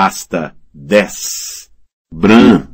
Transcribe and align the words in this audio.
Pasta 0.00 0.54
10 0.72 1.70
Bran. 2.14 2.68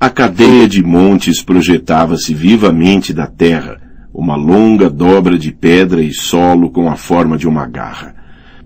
A 0.00 0.08
cadeia 0.08 0.66
de 0.66 0.82
montes 0.82 1.42
projetava-se 1.42 2.32
vivamente 2.32 3.12
da 3.12 3.26
terra, 3.26 3.82
uma 4.14 4.34
longa 4.34 4.88
dobra 4.88 5.38
de 5.38 5.52
pedra 5.52 6.00
e 6.00 6.14
solo 6.14 6.70
com 6.70 6.88
a 6.88 6.96
forma 6.96 7.36
de 7.36 7.46
uma 7.46 7.66
garra. 7.66 8.14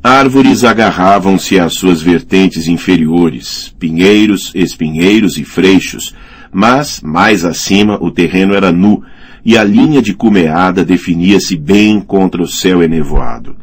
Árvores 0.00 0.62
agarravam-se 0.62 1.58
às 1.58 1.74
suas 1.74 2.00
vertentes 2.00 2.68
inferiores, 2.68 3.74
pinheiros, 3.80 4.52
espinheiros 4.54 5.36
e 5.36 5.42
freixos, 5.42 6.14
mas, 6.52 7.00
mais 7.00 7.44
acima, 7.44 7.98
o 8.00 8.12
terreno 8.12 8.54
era 8.54 8.70
nu, 8.70 9.02
e 9.44 9.58
a 9.58 9.64
linha 9.64 10.00
de 10.00 10.14
cumeada 10.14 10.84
definia-se 10.84 11.56
bem 11.56 12.00
contra 12.00 12.40
o 12.40 12.46
céu 12.46 12.80
enevoado. 12.80 13.56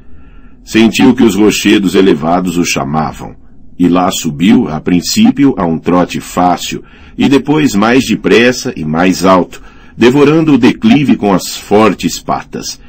Sentiu 0.62 1.16
que 1.16 1.24
os 1.24 1.36
rochedos 1.36 1.96
elevados 1.96 2.58
o 2.58 2.66
chamavam, 2.66 3.45
e 3.78 3.88
lá 3.88 4.10
subiu, 4.12 4.70
a 4.70 4.80
princípio, 4.80 5.54
a 5.58 5.66
um 5.66 5.78
trote 5.78 6.20
fácil, 6.20 6.84
e 7.18 7.28
depois 7.28 7.76
mais 7.76 8.06
depressa 8.06 8.74
e 8.76 8.86
mais 8.86 9.26
alto, 9.26 9.62
devorando 9.98 10.54
o 10.54 10.58
declive 10.58 11.16
com 11.16 11.34
as 11.34 11.56
fortes 11.56 12.20
patas. 12.20 12.80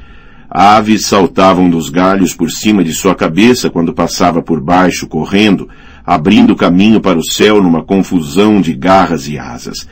Aves 0.49 1.07
saltavam 1.07 1.69
dos 1.69 1.91
galhos 1.91 2.35
por 2.35 2.51
cima 2.51 2.83
de 2.85 2.93
sua 2.93 3.15
cabeça 3.15 3.69
quando 3.69 3.93
passava 3.93 4.41
por 4.41 4.61
baixo 4.61 5.07
correndo, 5.07 5.69
abrindo 6.05 6.55
caminho 6.55 7.01
para 7.01 7.19
o 7.19 7.25
céu 7.25 7.61
numa 7.61 7.83
confusão 7.83 8.61
de 8.61 8.73
garras 8.73 9.29
e 9.29 9.39
asas. 9.39 9.87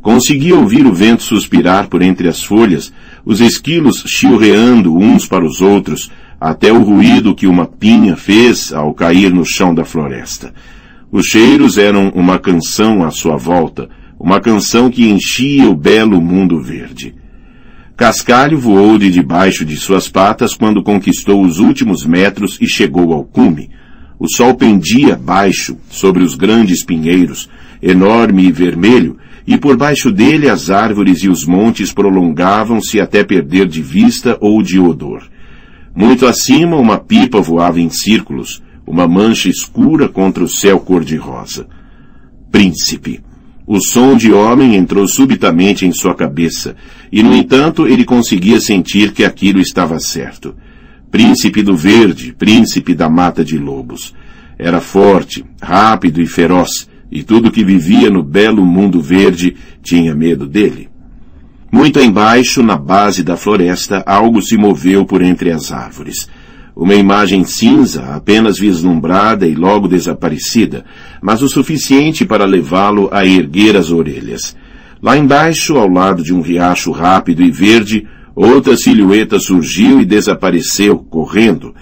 Conseguia 0.00 0.56
ouvir 0.56 0.86
o 0.86 0.94
vento 0.94 1.22
suspirar 1.22 1.88
por 1.88 2.00
entre 2.02 2.28
as 2.28 2.42
folhas, 2.42 2.92
os 3.24 3.40
esquilos 3.40 4.02
chilreando 4.06 4.96
uns 4.96 5.26
para 5.26 5.44
os 5.44 5.60
outros, 5.60 6.10
até 6.40 6.72
o 6.72 6.82
ruído 6.82 7.34
que 7.34 7.46
uma 7.46 7.66
pinha 7.66 8.16
fez 8.16 8.72
ao 8.72 8.94
cair 8.94 9.32
no 9.32 9.44
chão 9.44 9.74
da 9.74 9.84
floresta. 9.84 10.54
Os 11.10 11.26
cheiros 11.26 11.78
eram 11.78 12.10
uma 12.14 12.38
canção 12.38 13.02
à 13.02 13.10
sua 13.10 13.36
volta, 13.36 13.88
uma 14.20 14.40
canção 14.40 14.90
que 14.90 15.08
enchia 15.08 15.68
o 15.68 15.74
belo 15.74 16.20
mundo 16.20 16.60
verde. 16.60 17.14
Cascalho 17.96 18.58
voou 18.58 18.96
de 18.96 19.10
debaixo 19.10 19.64
de 19.64 19.76
suas 19.76 20.08
patas 20.08 20.54
quando 20.54 20.82
conquistou 20.82 21.42
os 21.42 21.58
últimos 21.58 22.06
metros 22.06 22.56
e 22.60 22.66
chegou 22.68 23.12
ao 23.12 23.24
cume. 23.24 23.70
O 24.18 24.28
sol 24.28 24.54
pendia 24.54 25.16
baixo 25.16 25.76
sobre 25.90 26.22
os 26.22 26.36
grandes 26.36 26.84
pinheiros, 26.84 27.48
enorme 27.82 28.44
e 28.44 28.52
vermelho, 28.52 29.16
e 29.46 29.56
por 29.56 29.76
baixo 29.76 30.12
dele 30.12 30.48
as 30.48 30.70
árvores 30.70 31.22
e 31.22 31.28
os 31.28 31.44
montes 31.44 31.92
prolongavam-se 31.92 33.00
até 33.00 33.24
perder 33.24 33.66
de 33.66 33.82
vista 33.82 34.36
ou 34.40 34.62
de 34.62 34.78
odor. 34.78 35.22
Muito 35.94 36.26
acima, 36.26 36.76
uma 36.76 36.98
pipa 36.98 37.40
voava 37.40 37.80
em 37.80 37.90
círculos, 37.90 38.62
uma 38.86 39.06
mancha 39.06 39.48
escura 39.48 40.08
contra 40.08 40.42
o 40.42 40.48
céu 40.48 40.80
cor-de-rosa. 40.80 41.66
Príncipe. 42.50 43.20
O 43.66 43.80
som 43.80 44.16
de 44.16 44.32
homem 44.32 44.76
entrou 44.76 45.06
subitamente 45.06 45.84
em 45.84 45.92
sua 45.92 46.14
cabeça, 46.14 46.74
e 47.12 47.22
no 47.22 47.34
entanto 47.34 47.86
ele 47.86 48.04
conseguia 48.04 48.60
sentir 48.60 49.12
que 49.12 49.24
aquilo 49.24 49.60
estava 49.60 50.00
certo. 50.00 50.54
Príncipe 51.10 51.62
do 51.62 51.76
verde, 51.76 52.32
príncipe 52.32 52.94
da 52.94 53.10
mata 53.10 53.44
de 53.44 53.58
lobos. 53.58 54.14
Era 54.58 54.80
forte, 54.80 55.44
rápido 55.60 56.22
e 56.22 56.26
feroz, 56.26 56.88
e 57.10 57.22
tudo 57.22 57.50
que 57.50 57.64
vivia 57.64 58.10
no 58.10 58.22
belo 58.22 58.64
mundo 58.64 59.00
verde 59.02 59.54
tinha 59.82 60.14
medo 60.14 60.46
dele. 60.46 60.88
Muito 61.70 62.00
embaixo, 62.00 62.62
na 62.62 62.76
base 62.76 63.22
da 63.22 63.36
floresta, 63.36 64.02
algo 64.06 64.40
se 64.40 64.56
moveu 64.56 65.04
por 65.04 65.20
entre 65.20 65.52
as 65.52 65.70
árvores. 65.70 66.28
Uma 66.74 66.94
imagem 66.94 67.44
cinza, 67.44 68.14
apenas 68.14 68.58
vislumbrada 68.58 69.46
e 69.46 69.54
logo 69.54 69.86
desaparecida, 69.86 70.84
mas 71.20 71.42
o 71.42 71.48
suficiente 71.48 72.24
para 72.24 72.46
levá-lo 72.46 73.08
a 73.12 73.26
erguer 73.26 73.76
as 73.76 73.90
orelhas. 73.90 74.56
Lá 75.02 75.16
embaixo, 75.16 75.76
ao 75.76 75.88
lado 75.88 76.22
de 76.22 76.32
um 76.32 76.40
riacho 76.40 76.90
rápido 76.90 77.42
e 77.42 77.50
verde, 77.50 78.06
outra 78.34 78.76
silhueta 78.76 79.38
surgiu 79.38 80.00
e 80.00 80.06
desapareceu, 80.06 80.98
correndo. 80.98 81.74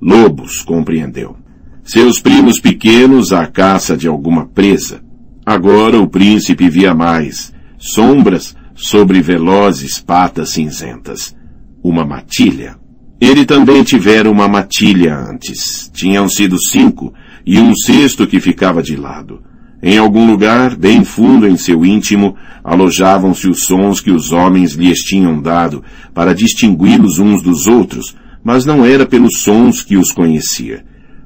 Lobos, 0.00 0.62
compreendeu. 0.62 1.36
Seus 1.82 2.20
primos 2.20 2.60
pequenos 2.60 3.32
à 3.32 3.46
caça 3.46 3.96
de 3.96 4.06
alguma 4.06 4.46
presa. 4.46 5.02
Agora 5.44 6.00
o 6.00 6.08
príncipe 6.08 6.68
via 6.70 6.94
mais. 6.94 7.52
Sombras, 7.78 8.54
sobre 8.74 9.20
velozes 9.20 9.98
patas 9.98 10.50
cinzentas. 10.50 11.34
Uma 11.82 12.04
matilha. 12.04 12.76
Ele 13.20 13.44
também 13.44 13.82
tivera 13.82 14.30
uma 14.30 14.48
matilha 14.48 15.16
antes. 15.16 15.90
Tinham 15.94 16.28
sido 16.28 16.56
cinco, 16.60 17.12
e 17.46 17.58
um 17.58 17.74
sexto 17.74 18.26
que 18.26 18.40
ficava 18.40 18.82
de 18.82 18.96
lado. 18.96 19.42
Em 19.82 19.98
algum 19.98 20.26
lugar, 20.26 20.76
bem 20.76 21.04
fundo 21.04 21.46
em 21.46 21.56
seu 21.56 21.84
íntimo, 21.84 22.34
alojavam-se 22.62 23.48
os 23.48 23.64
sons 23.64 24.00
que 24.00 24.10
os 24.10 24.32
homens 24.32 24.72
lhes 24.72 25.00
tinham 25.00 25.40
dado 25.42 25.84
para 26.14 26.34
distingui-los 26.34 27.18
uns 27.18 27.42
dos 27.42 27.66
outros, 27.66 28.16
mas 28.42 28.64
não 28.64 28.84
era 28.84 29.04
pelos 29.04 29.40
sons 29.42 29.82
que 29.82 29.96
os 29.96 30.10
conhecia. 30.10 30.84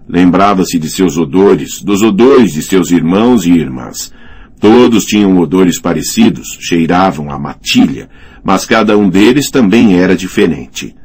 Lembrava-se 0.09 0.79
de 0.79 0.91
seus 0.91 1.17
odores, 1.17 1.83
dos 1.83 2.03
odores 2.03 2.53
de 2.53 2.63
seus 2.63 2.91
irmãos 2.91 3.47
e 3.47 3.53
irmãs, 3.53 4.13
Todos 4.61 5.05
tinham 5.05 5.39
odores 5.39 5.81
parecidos, 5.81 6.59
cheiravam 6.61 7.31
a 7.31 7.39
matilha, 7.39 8.09
mas 8.43 8.65
cada 8.65 8.99
um 8.99 9.09
deles 9.09 9.51
também 9.51 9.97
era 9.99 10.17
diferente. 10.17 10.97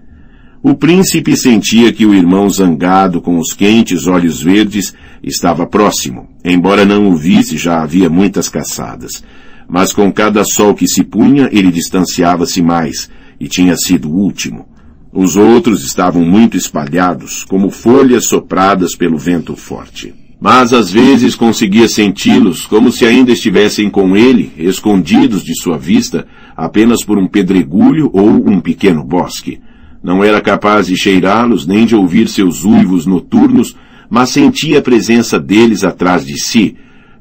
O 0.62 0.74
príncipe 0.74 1.36
sentia 1.38 1.92
que 1.92 2.06
o 2.06 2.16
irmão 2.16 2.50
zangado 2.50 3.22
com 3.22 3.38
os 3.38 3.54
quentes 3.54 4.08
olhos 4.08 4.42
verdes 4.42 4.94
estava 5.22 5.68
próximo, 5.68 6.30
embora 6.44 6.86
não 6.86 7.10
o 7.10 7.16
visse 7.16 7.58
já 7.58 7.84
havia 7.84 8.10
muitas 8.10 8.50
caçadas. 8.50 9.24
Mas 9.70 9.94
com 9.94 10.12
cada 10.12 10.44
sol 10.44 10.74
que 10.74 10.88
se 10.88 11.04
punha, 11.04 11.50
ele 11.52 11.72
distanciava-se 11.72 12.62
mais, 12.62 13.10
e 13.40 13.48
tinha 13.48 13.76
sido 13.76 14.10
o 14.10 14.16
último. 14.16 14.68
Os 15.12 15.36
outros 15.36 15.86
estavam 15.86 16.24
muito 16.24 16.58
espalhados, 16.58 17.44
como 17.44 17.70
folhas 17.70 18.26
sopradas 18.26 18.96
pelo 18.96 19.18
vento 19.18 19.56
forte 19.56 20.23
mas 20.44 20.74
às 20.74 20.92
vezes 20.92 21.38
conseguia 21.38 21.88
senti-los 21.88 22.66
como 22.66 22.92
se 22.92 23.06
ainda 23.06 23.32
estivessem 23.32 23.90
com 23.90 24.14
ele, 24.14 24.52
escondidos 24.58 25.42
de 25.42 25.56
sua 25.56 25.78
vista, 25.78 26.28
apenas 26.54 27.02
por 27.02 27.18
um 27.18 27.26
pedregulho 27.26 28.10
ou 28.12 28.28
um 28.28 28.60
pequeno 28.60 29.06
bosque. 29.06 29.62
Não 30.04 30.22
era 30.22 30.42
capaz 30.42 30.88
de 30.88 30.98
cheirá-los 30.98 31.66
nem 31.66 31.86
de 31.86 31.96
ouvir 31.96 32.28
seus 32.28 32.66
uivos 32.66 33.06
noturnos, 33.06 33.74
mas 34.10 34.32
sentia 34.32 34.80
a 34.80 34.82
presença 34.82 35.40
deles 35.40 35.82
atrás 35.86 36.26
de 36.26 36.38
si, 36.38 36.76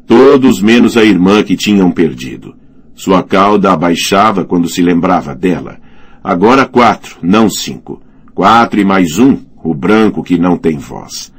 todos 0.04 0.60
menos 0.60 0.97
a 0.97 1.04
irmã 1.04 1.44
que 1.44 1.56
tinham 1.56 1.93
perdido. 1.93 2.56
Sua 2.93 3.22
cauda 3.22 3.72
abaixava 3.72 4.44
quando 4.44 4.69
se 4.69 4.83
lembrava 4.83 5.33
dela. 5.33 5.78
Agora 6.25 6.66
quatro, 6.66 7.19
não 7.22 7.49
cinco. 7.49 8.03
Quatro 8.34 8.81
e 8.81 8.84
mais 8.84 9.21
um, 9.21 9.39
o 9.62 9.72
branco 9.72 10.25
que 10.25 10.37
não 10.37 10.59
tem 10.59 10.77
voz. 10.77 11.33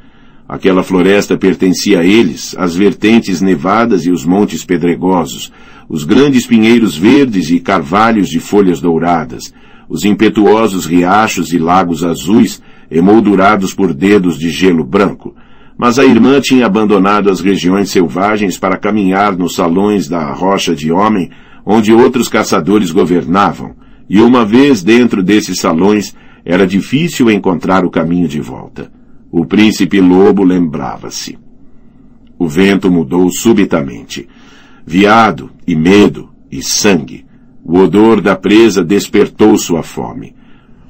Aquela 0.48 0.84
floresta 0.84 1.38
pertencia 1.38 2.02
a 2.02 2.06
eles, 2.06 2.54
as 2.58 2.76
vertentes 2.76 3.42
nevadas 3.42 4.06
e 4.06 4.12
os 4.12 4.26
montes 4.26 4.66
pedregosos, 4.66 5.52
os 5.88 6.04
grandes 6.04 6.46
pinheiros 6.46 6.98
verdes 6.98 7.50
e 7.50 7.60
carvalhos 7.60 8.28
de 8.28 8.40
folhas 8.40 8.82
douradas, 8.82 9.54
os 9.88 10.04
impetuosos 10.04 10.86
riachos 10.86 11.54
e 11.54 11.58
lagos 11.58 12.04
azuis 12.04 12.62
emoldurados 12.92 13.74
por 13.74 13.94
dedos 13.94 14.38
de 14.38 14.50
gelo 14.50 14.84
branco. 14.84 15.36
Mas 15.78 15.98
a 15.98 16.06
irmã 16.06 16.40
tinha 16.42 16.66
abandonado 16.66 17.30
as 17.30 17.40
regiões 17.40 17.90
selvagens 17.90 18.58
para 18.58 18.78
caminhar 18.78 19.36
nos 19.38 19.56
salões 19.56 20.08
da 20.08 20.32
rocha 20.34 20.76
de 20.76 20.92
homem, 20.92 21.32
onde 21.66 21.94
outros 21.94 22.28
caçadores 22.28 22.92
governavam, 22.92 23.76
e 24.10 24.20
uma 24.20 24.46
vez 24.46 24.84
dentro 24.84 25.24
desses 25.24 25.60
salões 25.60 26.14
era 26.46 26.68
difícil 26.68 27.32
encontrar 27.32 27.86
o 27.86 27.90
caminho 27.90 28.28
de 28.28 28.42
volta. 28.42 28.92
O 29.36 29.48
príncipe 29.48 30.00
lobo 30.00 30.44
lembrava-se. 30.44 31.40
O 32.38 32.48
vento 32.48 32.92
mudou 32.92 33.32
subitamente. 33.32 34.30
Viado, 34.86 35.50
e 35.66 35.76
medo, 35.76 36.30
e 36.52 36.62
sangue. 36.62 37.26
O 37.66 37.80
odor 37.80 38.22
da 38.22 38.36
presa 38.36 38.84
despertou 38.84 39.58
sua 39.58 39.82
fome. 39.82 40.36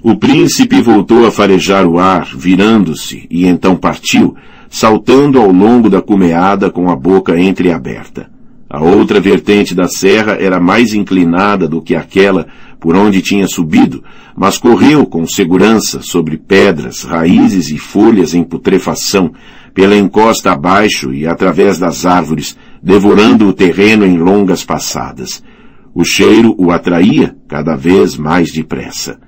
O 0.02 0.18
príncipe 0.18 0.82
voltou 0.82 1.26
a 1.26 1.32
farejar 1.32 1.88
o 1.88 1.98
ar, 1.98 2.36
virando-se, 2.36 3.26
e 3.32 3.46
então 3.46 3.78
partiu, 3.78 4.36
saltando 4.70 5.40
ao 5.40 5.50
longo 5.50 5.90
da 5.90 6.02
cumeada 6.02 6.70
com 6.70 6.90
a 6.90 6.98
boca 6.98 7.40
entreaberta. 7.40 8.30
A 8.74 8.82
outra 8.82 9.22
vertente 9.22 9.76
da 9.76 9.88
serra 9.88 10.36
era 10.40 10.60
mais 10.60 10.96
inclinada 10.96 11.68
do 11.68 11.80
que 11.80 11.96
aquela 11.96 12.48
por 12.80 12.96
onde 12.96 13.22
tinha 13.22 13.48
subido, 13.48 14.04
mas 14.36 14.58
correu 14.58 15.06
com 15.06 15.28
segurança 15.28 16.02
sobre 16.02 16.38
pedras, 16.38 17.04
raízes 17.04 17.70
e 17.70 17.78
folhas 17.78 18.34
em 18.34 18.44
putrefação, 18.44 19.32
pela 19.76 19.96
encosta 19.96 20.52
abaixo 20.52 21.14
e 21.14 21.28
através 21.28 21.78
das 21.78 22.04
árvores, 22.04 22.58
devorando 22.82 23.48
o 23.48 23.54
terreno 23.54 24.08
em 24.08 24.18
longas 24.18 24.66
passadas. 24.66 25.44
O 25.94 26.04
cheiro 26.04 26.56
o 26.58 26.72
atraía 26.72 27.36
cada 27.48 27.76
vez 27.76 28.18
mais 28.18 28.52
depressa. 28.52 29.20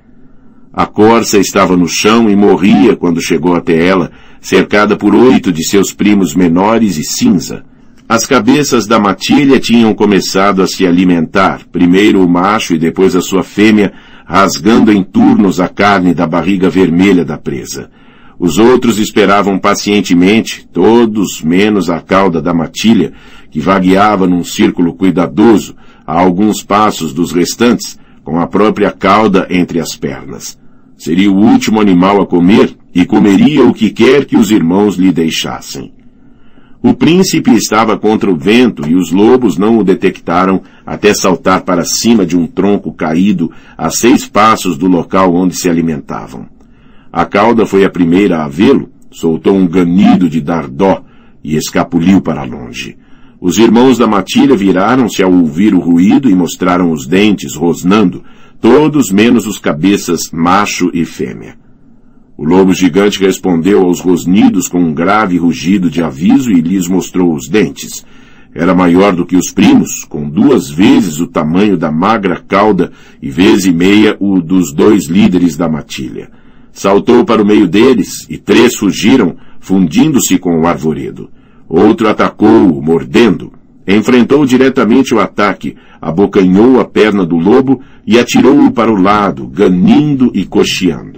A 0.74 0.88
corça 0.88 1.38
estava 1.38 1.77
no 1.77 1.88
chão 1.88 2.31
e 2.31 2.36
morria 2.36 2.95
quando 2.95 3.21
chegou 3.21 3.56
até 3.56 3.86
ela, 3.86 4.12
cercada 4.41 4.98
por 4.98 5.13
oito 5.13 5.51
de 5.51 5.63
seus 5.63 5.94
primos 5.94 6.33
menores 6.33 6.98
e 6.98 7.03
cinza. 7.03 7.63
As 8.07 8.27
cabeças 8.27 8.85
da 8.85 8.99
matilha 8.99 9.59
tinham 9.59 9.91
começado 9.91 10.61
a 10.61 10.67
se 10.67 10.85
alimentar, 10.85 11.61
primeiro 11.71 12.23
o 12.23 12.29
macho 12.29 12.75
e 12.75 12.77
depois 12.77 13.15
a 13.15 13.21
sua 13.21 13.43
fêmea, 13.43 13.93
rasgando 14.23 14.91
em 14.91 15.03
turnos 15.03 15.59
a 15.59 15.67
carne 15.67 16.13
da 16.13 16.27
barriga 16.27 16.69
vermelha 16.69 17.25
da 17.25 17.35
presa. 17.35 17.89
Os 18.37 18.59
outros 18.59 18.99
esperavam 18.99 19.57
pacientemente, 19.57 20.67
todos 20.71 21.41
menos 21.41 21.89
a 21.89 21.99
cauda 21.99 22.39
da 22.39 22.53
matilha, 22.53 23.11
que 23.49 23.59
vagueava 23.59 24.27
num 24.27 24.43
círculo 24.43 24.93
cuidadoso, 24.93 25.75
a 26.05 26.19
alguns 26.19 26.61
passos 26.61 27.11
dos 27.11 27.31
restantes, 27.31 27.97
com 28.23 28.39
a 28.39 28.45
própria 28.45 28.91
cauda 28.91 29.47
entre 29.49 29.79
as 29.79 29.95
pernas. 29.95 30.59
Seria 30.95 31.31
o 31.31 31.35
último 31.35 31.81
animal 31.81 32.21
a 32.21 32.27
comer 32.27 32.75
e 32.93 33.03
comeria 33.03 33.65
o 33.65 33.73
que 33.73 33.89
quer 33.89 34.25
que 34.25 34.37
os 34.37 34.51
irmãos 34.51 34.95
lhe 34.95 35.11
deixassem. 35.11 35.91
O 36.85 36.93
príncipe 36.93 37.51
estava 37.51 37.97
contra 37.97 38.29
o 38.29 38.37
vento 38.37 38.87
e 38.87 38.95
os 38.95 39.11
lobos 39.11 39.57
não 39.57 39.79
o 39.79 39.83
detectaram 39.83 40.61
até 40.85 41.15
saltar 41.15 41.63
para 41.63 41.83
cima 41.83 42.23
de 42.23 42.37
um 42.37 42.45
tronco 42.45 42.93
caído 42.93 43.51
a 43.75 43.89
seis 43.89 44.27
passos 44.27 44.77
do 44.77 44.85
local 44.85 45.33
onde 45.33 45.55
se 45.55 45.67
alimentavam. 45.67 46.45
A 47.11 47.25
cauda 47.25 47.65
foi 47.65 47.85
a 47.85 47.89
primeira 47.89 48.43
a 48.43 48.47
vê-lo, 48.47 48.91
soltou 49.09 49.55
um 49.55 49.67
ganido 49.67 50.29
de 50.29 50.39
dar 50.39 50.67
dó 50.67 51.03
e 51.43 51.55
escapuliu 51.55 52.21
para 52.21 52.43
longe. 52.43 52.95
Os 53.41 53.57
irmãos 53.57 53.97
da 53.97 54.05
matilha 54.05 54.55
viraram-se 54.55 55.23
ao 55.23 55.33
ouvir 55.33 55.73
o 55.73 55.79
ruído 55.79 56.29
e 56.29 56.35
mostraram 56.35 56.91
os 56.91 57.07
dentes 57.07 57.55
rosnando, 57.55 58.23
todos 58.61 59.09
menos 59.09 59.47
os 59.47 59.57
cabeças 59.57 60.29
macho 60.31 60.91
e 60.93 61.03
fêmea. 61.03 61.64
O 62.37 62.43
lobo 62.43 62.73
gigante 62.73 63.21
respondeu 63.21 63.81
aos 63.83 64.01
rosnidos 64.01 64.67
com 64.67 64.79
um 64.79 64.93
grave 64.93 65.37
rugido 65.37 65.89
de 65.89 66.03
aviso 66.03 66.51
e 66.51 66.59
lhes 66.59 66.85
mostrou 66.85 67.33
os 67.33 67.47
dentes. 67.47 68.05
Era 68.53 68.75
maior 68.75 69.15
do 69.15 69.25
que 69.25 69.37
os 69.37 69.51
primos, 69.51 70.03
com 70.03 70.29
duas 70.29 70.69
vezes 70.69 71.21
o 71.21 71.27
tamanho 71.27 71.77
da 71.77 71.89
magra 71.89 72.43
cauda 72.45 72.91
e 73.21 73.29
vez 73.29 73.65
e 73.65 73.71
meia 73.71 74.17
o 74.19 74.41
dos 74.41 74.73
dois 74.73 75.07
líderes 75.07 75.55
da 75.55 75.69
matilha. 75.69 76.29
Saltou 76.73 77.23
para 77.23 77.41
o 77.41 77.45
meio 77.45 77.69
deles 77.69 78.27
e 78.29 78.38
três 78.38 78.75
fugiram, 78.75 79.38
fundindo-se 79.61 80.38
com 80.38 80.59
o 80.59 80.67
arvoredo. 80.67 81.29
Outro 81.69 82.09
atacou-o, 82.09 82.81
mordendo. 82.81 83.53
Enfrentou 83.88 84.45
diretamente 84.45 85.15
o 85.15 85.19
ataque, 85.21 85.77
abocanhou 86.01 86.81
a 86.81 86.85
perna 86.85 87.25
do 87.25 87.38
lobo 87.38 87.79
e 88.05 88.19
atirou-o 88.19 88.71
para 88.71 88.91
o 88.91 89.01
lado, 89.01 89.47
ganindo 89.47 90.31
e 90.33 90.43
cocheando. 90.43 91.14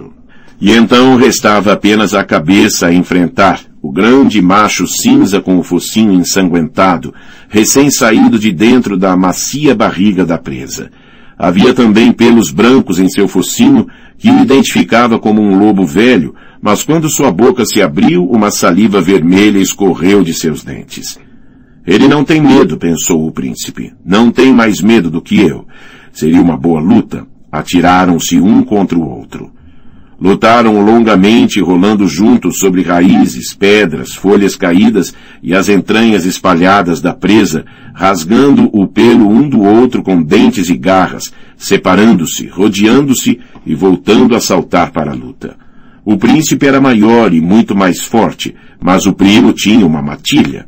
E 0.60 0.72
então 0.72 1.16
restava 1.16 1.72
apenas 1.72 2.14
a 2.14 2.24
cabeça 2.24 2.88
a 2.88 2.92
enfrentar, 2.92 3.60
o 3.80 3.92
grande 3.92 4.42
macho 4.42 4.88
cinza 4.88 5.40
com 5.40 5.56
o 5.58 5.62
focinho 5.62 6.12
ensanguentado, 6.12 7.14
recém-saído 7.48 8.38
de 8.38 8.52
dentro 8.52 8.96
da 8.96 9.16
macia 9.16 9.74
barriga 9.74 10.24
da 10.24 10.36
presa. 10.36 10.90
Havia 11.38 11.72
também 11.72 12.10
pelos 12.10 12.50
brancos 12.50 12.98
em 12.98 13.08
seu 13.08 13.28
focinho 13.28 13.86
que 14.18 14.28
o 14.28 14.40
identificava 14.40 15.20
como 15.20 15.40
um 15.40 15.56
lobo 15.56 15.86
velho, 15.86 16.34
mas 16.60 16.82
quando 16.82 17.08
sua 17.08 17.30
boca 17.30 17.64
se 17.64 17.80
abriu, 17.80 18.24
uma 18.24 18.50
saliva 18.50 19.00
vermelha 19.00 19.58
escorreu 19.58 20.24
de 20.24 20.34
seus 20.34 20.64
dentes. 20.64 21.20
Ele 21.86 22.08
não 22.08 22.24
tem 22.24 22.40
medo, 22.40 22.76
pensou 22.76 23.24
o 23.24 23.30
príncipe. 23.30 23.94
Não 24.04 24.32
tem 24.32 24.52
mais 24.52 24.82
medo 24.82 25.08
do 25.08 25.22
que 25.22 25.40
eu. 25.40 25.66
Seria 26.12 26.42
uma 26.42 26.56
boa 26.56 26.80
luta. 26.80 27.24
Atiraram-se 27.50 28.40
um 28.40 28.62
contra 28.62 28.98
o 28.98 29.08
outro. 29.08 29.52
Lutaram 30.20 30.84
longamente, 30.84 31.60
rolando 31.60 32.08
juntos 32.08 32.58
sobre 32.58 32.82
raízes, 32.82 33.54
pedras, 33.54 34.14
folhas 34.14 34.56
caídas 34.56 35.14
e 35.40 35.54
as 35.54 35.68
entranhas 35.68 36.26
espalhadas 36.26 37.00
da 37.00 37.14
presa, 37.14 37.64
rasgando 37.94 38.68
o 38.72 38.88
pelo 38.88 39.28
um 39.28 39.48
do 39.48 39.62
outro 39.62 40.02
com 40.02 40.20
dentes 40.20 40.68
e 40.68 40.76
garras, 40.76 41.32
separando-se, 41.56 42.48
rodeando-se 42.48 43.38
e 43.64 43.74
voltando 43.76 44.34
a 44.34 44.40
saltar 44.40 44.90
para 44.90 45.12
a 45.12 45.14
luta. 45.14 45.56
O 46.04 46.16
príncipe 46.16 46.66
era 46.66 46.80
maior 46.80 47.32
e 47.32 47.40
muito 47.40 47.76
mais 47.76 48.00
forte, 48.00 48.56
mas 48.80 49.06
o 49.06 49.12
primo 49.12 49.52
tinha 49.52 49.86
uma 49.86 50.02
matilha. 50.02 50.66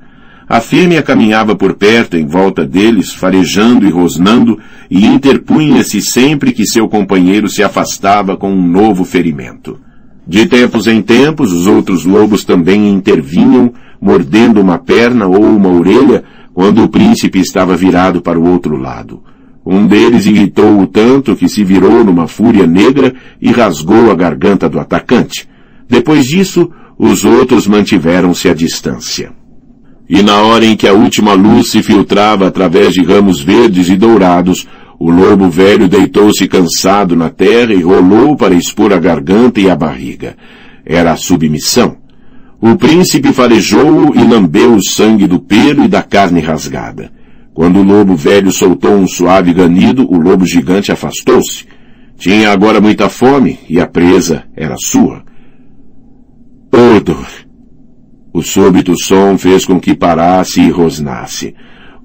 A 0.51 0.61
fêmea 0.61 1.01
caminhava 1.01 1.55
por 1.55 1.75
perto 1.75 2.17
em 2.17 2.27
volta 2.27 2.67
deles, 2.67 3.15
farejando 3.15 3.87
e 3.87 3.89
rosnando, 3.89 4.59
e 4.91 5.07
interpunha-se 5.07 6.03
sempre 6.03 6.51
que 6.51 6.67
seu 6.67 6.89
companheiro 6.89 7.49
se 7.49 7.63
afastava 7.63 8.37
com 8.37 8.51
um 8.51 8.67
novo 8.67 9.05
ferimento. 9.05 9.79
De 10.27 10.47
tempos 10.47 10.89
em 10.89 11.01
tempos, 11.03 11.53
os 11.53 11.69
outros 11.69 12.05
lobos 12.05 12.45
também 12.45 12.91
intervinham, 12.91 13.73
mordendo 14.03 14.61
uma 14.61 14.77
perna 14.77 15.29
ou 15.29 15.41
uma 15.41 15.69
orelha, 15.69 16.25
quando 16.53 16.83
o 16.83 16.89
príncipe 16.89 17.39
estava 17.39 17.77
virado 17.77 18.21
para 18.21 18.37
o 18.37 18.51
outro 18.51 18.77
lado. 18.77 19.23
Um 19.65 19.87
deles 19.87 20.27
irritou-o 20.27 20.85
tanto 20.89 21.37
que 21.37 21.49
se 21.49 21.63
virou 21.63 22.03
numa 22.03 22.27
fúria 22.27 22.67
negra 22.67 23.15
e 23.41 23.53
rasgou 23.53 24.11
a 24.11 24.17
garganta 24.17 24.69
do 24.69 24.81
atacante. 24.81 25.49
Depois 25.89 26.25
disso, 26.25 26.69
os 26.99 27.25
outros 27.25 27.69
mantiveram-se 27.69 28.49
à 28.49 28.53
distância. 28.53 29.39
E 30.13 30.25
na 30.25 30.43
hora 30.43 30.67
em 30.67 30.75
que 30.75 30.89
a 30.89 30.93
última 30.93 31.35
luz 31.35 31.71
se 31.71 31.85
filtrava 31.85 32.49
através 32.49 32.93
de 32.93 33.01
ramos 33.01 33.41
verdes 33.41 33.89
e 33.89 33.97
dourados, 33.97 34.67
o 34.99 35.09
lobo 35.09 35.49
velho 35.49 35.87
deitou-se 35.87 36.49
cansado 36.49 37.15
na 37.15 37.31
terra 37.31 37.73
e 37.73 37.81
rolou 37.81 38.37
para 38.37 38.53
expor 38.53 38.93
a 38.93 38.99
garganta 38.99 39.61
e 39.61 39.71
a 39.71 39.77
barriga. 39.77 40.37
Era 40.85 41.13
a 41.13 41.17
submissão. 41.17 41.97
O 42.61 42.75
príncipe 42.75 43.33
farejou-o 43.33 44.13
e 44.19 44.25
lambeu 44.25 44.75
o 44.75 44.83
sangue 44.83 45.29
do 45.29 45.39
pelo 45.39 45.85
e 45.85 45.89
da 45.89 46.03
carne 46.03 46.41
rasgada. 46.41 47.13
Quando 47.55 47.79
o 47.79 47.85
lobo 47.85 48.17
velho 48.17 48.51
soltou 48.51 48.97
um 48.97 49.07
suave 49.07 49.53
ganido, 49.53 50.11
o 50.13 50.19
lobo 50.19 50.45
gigante 50.45 50.91
afastou-se. 50.91 51.67
Tinha 52.19 52.51
agora 52.51 52.81
muita 52.81 53.09
fome 53.09 53.61
e 53.69 53.81
a 53.81 53.87
presa 53.87 54.43
era 54.57 54.75
sua. 54.77 55.23
Odor! 56.73 57.50
O 58.33 58.43
súbito 58.43 58.95
som 58.97 59.37
fez 59.37 59.65
com 59.65 59.81
que 59.81 59.95
parasse 59.95 60.61
e 60.61 60.71
rosnasse. 60.71 61.55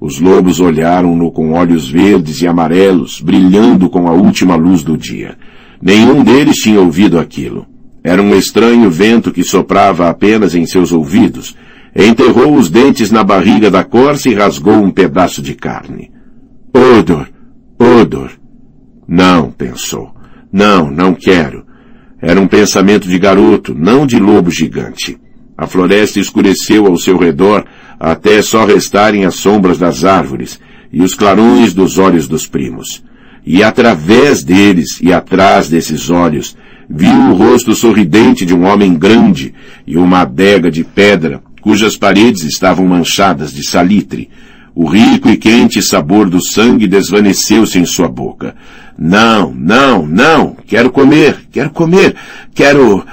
Os 0.01 0.19
lobos 0.19 0.59
olharam-no 0.59 1.31
com 1.31 1.53
olhos 1.53 1.87
verdes 1.87 2.41
e 2.41 2.47
amarelos, 2.47 3.21
brilhando 3.21 3.89
com 3.89 4.07
a 4.07 4.11
última 4.11 4.55
luz 4.55 4.83
do 4.83 4.97
dia. 4.97 5.37
Nenhum 5.81 6.23
deles 6.23 6.57
tinha 6.57 6.81
ouvido 6.81 7.19
aquilo. 7.19 7.67
Era 8.03 8.21
um 8.21 8.35
estranho 8.35 8.89
vento 8.89 9.31
que 9.31 9.43
soprava 9.43 10.09
apenas 10.09 10.55
em 10.55 10.65
seus 10.65 10.91
ouvidos. 10.91 11.55
Enterrou 11.95 12.55
os 12.55 12.69
dentes 12.69 13.11
na 13.11 13.23
barriga 13.23 13.69
da 13.69 13.83
corça 13.83 14.29
e 14.29 14.33
rasgou 14.33 14.75
um 14.75 14.91
pedaço 14.91 15.41
de 15.41 15.53
carne. 15.53 16.11
Odor! 16.73 17.27
Odor! 17.79 18.31
Não, 19.07 19.51
pensou. 19.51 20.13
Não, 20.51 20.89
não 20.89 21.13
quero. 21.13 21.65
Era 22.21 22.41
um 22.41 22.47
pensamento 22.47 23.07
de 23.07 23.19
garoto, 23.19 23.75
não 23.75 24.05
de 24.07 24.17
lobo 24.17 24.49
gigante. 24.49 25.17
A 25.57 25.67
floresta 25.67 26.19
escureceu 26.19 26.85
ao 26.85 26.97
seu 26.97 27.17
redor 27.17 27.65
até 27.99 28.41
só 28.41 28.65
restarem 28.65 29.25
as 29.25 29.35
sombras 29.35 29.77
das 29.77 30.03
árvores 30.03 30.59
e 30.91 31.01
os 31.01 31.13
clarões 31.13 31.73
dos 31.73 31.97
olhos 31.97 32.27
dos 32.27 32.45
primos. 32.45 33.03
E 33.45 33.63
através 33.63 34.43
deles 34.43 34.99
e 35.01 35.13
atrás 35.13 35.69
desses 35.69 36.09
olhos, 36.09 36.57
viu 36.89 37.15
o 37.29 37.33
rosto 37.33 37.73
sorridente 37.73 38.45
de 38.45 38.53
um 38.53 38.65
homem 38.65 38.95
grande 38.95 39.53
e 39.85 39.97
uma 39.97 40.21
adega 40.21 40.69
de 40.69 40.83
pedra, 40.83 41.41
cujas 41.61 41.95
paredes 41.95 42.43
estavam 42.43 42.85
manchadas 42.85 43.53
de 43.53 43.63
salitre. 43.65 44.29
O 44.73 44.85
rico 44.85 45.29
e 45.29 45.37
quente 45.37 45.81
sabor 45.81 46.29
do 46.29 46.43
sangue 46.43 46.85
desvaneceu-se 46.85 47.79
em 47.79 47.85
sua 47.85 48.09
boca. 48.09 48.55
Não, 48.97 49.53
não, 49.53 50.05
não! 50.05 50.57
Quero 50.67 50.91
comer, 50.91 51.47
quero 51.51 51.69
comer, 51.69 52.15
quero... 52.53 53.05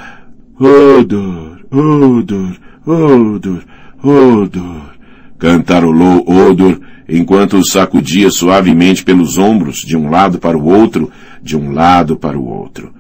Odor! 0.58 1.51
Odor, 1.72 2.54
Odor, 2.86 3.64
Odor, 4.02 4.92
cantarolou 5.38 6.22
Odor 6.28 6.78
enquanto 7.08 7.56
o 7.56 7.66
sacudia 7.66 8.30
suavemente 8.30 9.02
pelos 9.02 9.38
ombros, 9.38 9.78
de 9.78 9.96
um 9.96 10.10
lado 10.10 10.38
para 10.38 10.56
o 10.56 10.64
outro, 10.64 11.10
de 11.42 11.56
um 11.56 11.72
lado 11.72 12.16
para 12.16 12.38
o 12.38 12.46
outro. 12.46 12.92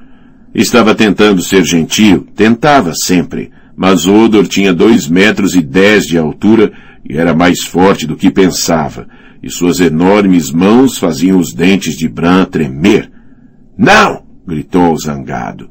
Estava 0.54 0.94
tentando 0.94 1.42
ser 1.42 1.64
gentil, 1.64 2.26
tentava 2.34 2.92
sempre, 2.94 3.50
mas 3.76 4.06
Odor 4.06 4.46
tinha 4.46 4.72
dois 4.72 5.06
metros 5.06 5.54
e 5.54 5.60
dez 5.60 6.04
de 6.04 6.16
altura 6.16 6.72
e 7.08 7.16
era 7.16 7.34
mais 7.34 7.60
forte 7.60 8.06
do 8.06 8.16
que 8.16 8.30
pensava, 8.30 9.06
e 9.42 9.50
suas 9.50 9.80
enormes 9.80 10.50
mãos 10.50 10.96
faziam 10.98 11.38
os 11.38 11.52
dentes 11.52 11.94
de 11.94 12.08
Bran 12.08 12.44
tremer. 12.46 13.10
Não! 13.76 14.22
gritou 14.46 14.96
zangado. 14.98 15.68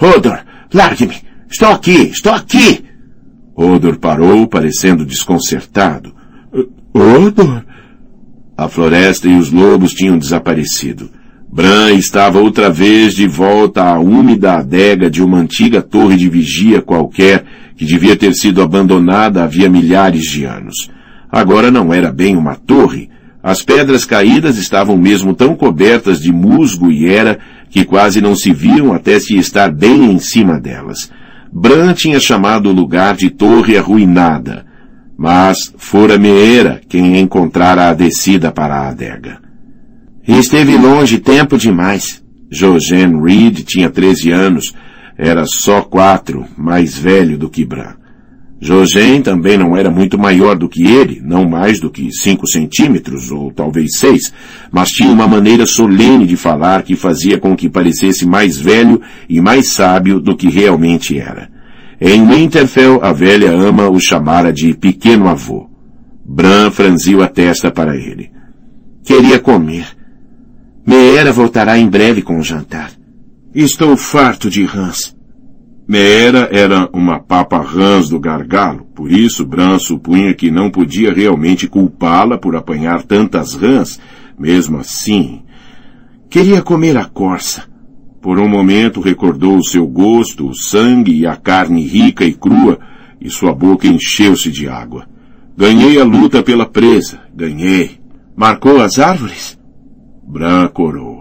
Odor, 0.00 0.44
largue-me! 0.72 1.33
Estou 1.50 1.68
aqui! 1.68 2.10
Estou 2.10 2.32
aqui! 2.32 2.84
Odor 3.54 3.98
parou, 3.98 4.46
parecendo 4.46 5.04
desconcertado. 5.04 6.14
Odor? 6.92 7.64
A 8.56 8.68
floresta 8.68 9.28
e 9.28 9.36
os 9.36 9.50
lobos 9.50 9.92
tinham 9.92 10.18
desaparecido. 10.18 11.10
Bran 11.52 11.92
estava 11.92 12.40
outra 12.40 12.68
vez 12.68 13.14
de 13.14 13.28
volta 13.28 13.84
à 13.84 13.98
úmida 13.98 14.54
adega 14.54 15.08
de 15.08 15.22
uma 15.22 15.38
antiga 15.38 15.80
torre 15.80 16.16
de 16.16 16.28
vigia 16.28 16.82
qualquer 16.82 17.44
que 17.76 17.84
devia 17.84 18.16
ter 18.16 18.34
sido 18.34 18.60
abandonada 18.60 19.44
havia 19.44 19.68
milhares 19.68 20.24
de 20.24 20.44
anos. 20.44 20.90
Agora 21.30 21.70
não 21.70 21.92
era 21.92 22.12
bem 22.12 22.36
uma 22.36 22.56
torre. 22.56 23.08
As 23.42 23.62
pedras 23.62 24.04
caídas 24.04 24.56
estavam 24.56 24.96
mesmo 24.96 25.34
tão 25.34 25.54
cobertas 25.54 26.20
de 26.20 26.32
musgo 26.32 26.90
e 26.90 27.08
era 27.08 27.38
que 27.70 27.84
quase 27.84 28.20
não 28.20 28.34
se 28.34 28.52
viam 28.52 28.92
até 28.92 29.20
se 29.20 29.36
estar 29.36 29.70
bem 29.70 30.12
em 30.12 30.18
cima 30.18 30.58
delas. 30.58 31.10
Bran 31.56 31.94
tinha 31.94 32.18
chamado 32.18 32.68
o 32.68 32.72
lugar 32.72 33.14
de 33.14 33.30
Torre 33.30 33.78
Arruinada, 33.78 34.66
mas 35.16 35.72
fora 35.76 36.18
Meera 36.18 36.80
quem 36.88 37.16
encontrara 37.20 37.90
a 37.90 37.94
descida 37.94 38.50
para 38.50 38.74
a 38.74 38.88
adega. 38.88 39.40
Esteve 40.26 40.76
longe 40.76 41.18
tempo 41.18 41.56
demais. 41.56 42.20
Jojen 42.50 43.22
Reed 43.22 43.62
tinha 43.62 43.88
13 43.88 44.32
anos, 44.32 44.74
era 45.16 45.44
só 45.46 45.82
quatro 45.82 46.44
mais 46.56 46.98
velho 46.98 47.38
do 47.38 47.48
que 47.48 47.64
Bran. 47.64 47.94
Jojen 48.60 49.20
também 49.20 49.58
não 49.58 49.76
era 49.76 49.90
muito 49.90 50.18
maior 50.18 50.56
do 50.56 50.68
que 50.68 50.84
ele, 50.84 51.20
não 51.22 51.48
mais 51.48 51.80
do 51.80 51.90
que 51.90 52.10
cinco 52.12 52.46
centímetros, 52.46 53.30
ou 53.30 53.52
talvez 53.52 53.98
seis, 53.98 54.32
mas 54.72 54.88
tinha 54.88 55.10
uma 55.10 55.28
maneira 55.28 55.66
solene 55.66 56.26
de 56.26 56.36
falar 56.36 56.82
que 56.82 56.96
fazia 56.96 57.38
com 57.38 57.54
que 57.56 57.68
parecesse 57.68 58.26
mais 58.26 58.56
velho 58.58 59.00
e 59.28 59.40
mais 59.40 59.72
sábio 59.72 60.20
do 60.20 60.36
que 60.36 60.48
realmente 60.48 61.18
era. 61.18 61.50
Em 62.00 62.26
Winterfell, 62.26 63.00
a 63.02 63.12
velha 63.12 63.50
ama 63.50 63.88
o 63.88 64.00
chamara 64.00 64.52
de 64.52 64.74
pequeno 64.74 65.28
avô. 65.28 65.68
Bran 66.24 66.70
franziu 66.70 67.22
a 67.22 67.28
testa 67.28 67.70
para 67.70 67.96
ele. 67.96 68.30
Queria 69.04 69.38
comer. 69.38 69.86
Meera 70.86 71.32
voltará 71.32 71.78
em 71.78 71.88
breve 71.88 72.22
com 72.22 72.38
o 72.38 72.42
jantar. 72.42 72.90
Estou 73.54 73.96
farto 73.96 74.50
de 74.50 74.64
rãs. 74.64 75.14
Meera 75.86 76.48
era 76.50 76.88
uma 76.94 77.18
papa 77.18 77.58
rãs 77.58 78.08
do 78.08 78.18
gargalo, 78.18 78.86
por 78.94 79.12
isso 79.12 79.44
Bran 79.44 79.78
supunha 79.78 80.32
que 80.32 80.50
não 80.50 80.70
podia 80.70 81.12
realmente 81.12 81.68
culpá-la 81.68 82.38
por 82.38 82.56
apanhar 82.56 83.02
tantas 83.02 83.54
rãs, 83.54 84.00
mesmo 84.38 84.78
assim. 84.78 85.42
Queria 86.30 86.62
comer 86.62 86.96
a 86.96 87.04
corça. 87.04 87.64
Por 88.22 88.40
um 88.40 88.48
momento 88.48 89.02
recordou 89.02 89.58
o 89.58 89.64
seu 89.64 89.86
gosto, 89.86 90.48
o 90.48 90.54
sangue 90.54 91.12
e 91.12 91.26
a 91.26 91.36
carne 91.36 91.86
rica 91.86 92.24
e 92.24 92.32
crua, 92.32 92.78
e 93.20 93.28
sua 93.28 93.54
boca 93.54 93.86
encheu-se 93.86 94.50
de 94.50 94.66
água. 94.66 95.06
Ganhei 95.56 96.00
a 96.00 96.04
luta 96.04 96.42
pela 96.42 96.66
presa. 96.66 97.20
Ganhei. 97.34 98.00
Marcou 98.34 98.80
as 98.80 98.98
árvores? 98.98 99.58
Bran 100.26 100.66
corou. 100.68 101.13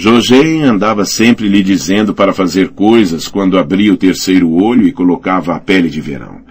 Jogem 0.00 0.62
andava 0.62 1.04
sempre 1.04 1.48
lhe 1.48 1.60
dizendo 1.60 2.14
para 2.14 2.32
fazer 2.32 2.68
coisas 2.68 3.26
quando 3.26 3.58
abria 3.58 3.92
o 3.92 3.96
terceiro 3.96 4.48
olho 4.48 4.86
e 4.86 4.92
colocava 4.92 5.56
a 5.56 5.58
pele 5.58 5.90
de 5.90 6.00
verão. 6.00 6.42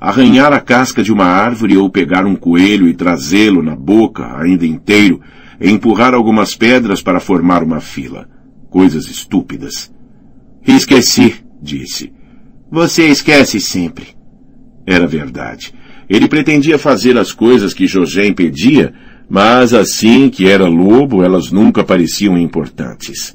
Arranhar 0.00 0.52
a 0.52 0.60
casca 0.60 1.02
de 1.02 1.12
uma 1.12 1.24
árvore 1.24 1.76
ou 1.76 1.90
pegar 1.90 2.24
um 2.24 2.36
coelho 2.36 2.86
e 2.86 2.94
trazê-lo 2.94 3.60
na 3.60 3.74
boca, 3.74 4.38
ainda 4.38 4.64
inteiro, 4.64 5.20
e 5.60 5.68
empurrar 5.68 6.14
algumas 6.14 6.54
pedras 6.54 7.02
para 7.02 7.18
formar 7.18 7.64
uma 7.64 7.80
fila. 7.80 8.28
Coisas 8.70 9.10
estúpidas. 9.10 9.92
Esqueci, 10.64 11.34
disse. 11.60 12.12
Você 12.70 13.08
esquece 13.08 13.58
sempre. 13.58 14.10
Era 14.86 15.08
verdade. 15.08 15.74
Ele 16.08 16.28
pretendia 16.28 16.78
fazer 16.78 17.18
as 17.18 17.32
coisas 17.32 17.74
que 17.74 17.88
Jogem 17.88 18.32
pedia, 18.32 18.94
mas 19.34 19.72
assim 19.72 20.28
que 20.28 20.46
era 20.46 20.66
lobo, 20.66 21.24
elas 21.24 21.50
nunca 21.50 21.82
pareciam 21.82 22.36
importantes. 22.36 23.34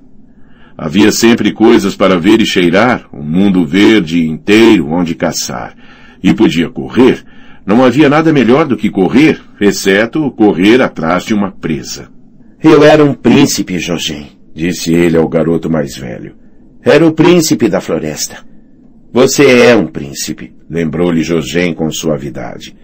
Havia 0.77 1.11
sempre 1.11 1.51
coisas 1.51 1.95
para 1.95 2.19
ver 2.19 2.39
e 2.39 2.45
cheirar, 2.45 3.09
um 3.11 3.23
mundo 3.23 3.65
verde 3.65 4.23
inteiro 4.23 4.91
onde 4.91 5.15
caçar. 5.15 5.75
E 6.21 6.35
podia 6.35 6.69
correr. 6.69 7.25
Não 7.65 7.83
havia 7.83 8.07
nada 8.07 8.31
melhor 8.31 8.67
do 8.67 8.77
que 8.77 8.91
correr, 8.91 9.41
exceto 9.59 10.29
correr 10.29 10.83
atrás 10.83 11.23
de 11.23 11.33
uma 11.33 11.51
presa. 11.51 12.09
Eu 12.63 12.83
era 12.83 13.03
um 13.03 13.15
príncipe, 13.15 13.79
Jogem, 13.79 14.27
disse 14.53 14.93
ele 14.93 15.17
ao 15.17 15.27
garoto 15.27 15.67
mais 15.67 15.97
velho. 15.97 16.35
Era 16.83 17.07
o 17.07 17.11
príncipe 17.11 17.67
da 17.67 17.81
floresta. 17.81 18.45
Você 19.11 19.61
é 19.61 19.75
um 19.75 19.87
príncipe, 19.87 20.53
lembrou-lhe 20.69 21.23
Jogem 21.23 21.73
com 21.73 21.89
suavidade. 21.89 22.75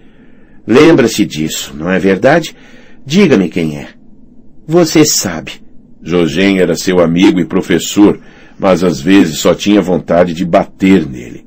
Lembra-se 0.65 1.27
disso, 1.27 1.75
não 1.77 1.91
é 1.91 1.99
verdade? 1.99 2.55
Diga-me 3.05 3.49
quem 3.49 3.77
é. 3.77 3.89
Você 4.65 5.05
sabe. 5.05 5.61
Jogem 6.01 6.59
era 6.59 6.75
seu 6.75 6.99
amigo 6.99 7.39
e 7.39 7.45
professor, 7.45 8.19
mas 8.57 8.83
às 8.83 9.01
vezes 9.01 9.39
só 9.39 9.53
tinha 9.53 9.81
vontade 9.81 10.33
de 10.33 10.45
bater 10.45 11.05
nele. 11.05 11.45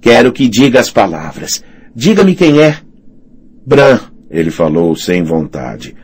Quero 0.00 0.32
que 0.32 0.48
diga 0.48 0.80
as 0.80 0.90
palavras. 0.90 1.62
Diga-me 1.94 2.34
quem 2.34 2.60
é. 2.60 2.78
Bran, 3.66 3.98
ele 4.30 4.50
falou 4.50 4.94
sem 4.94 5.22
vontade. 5.22 5.94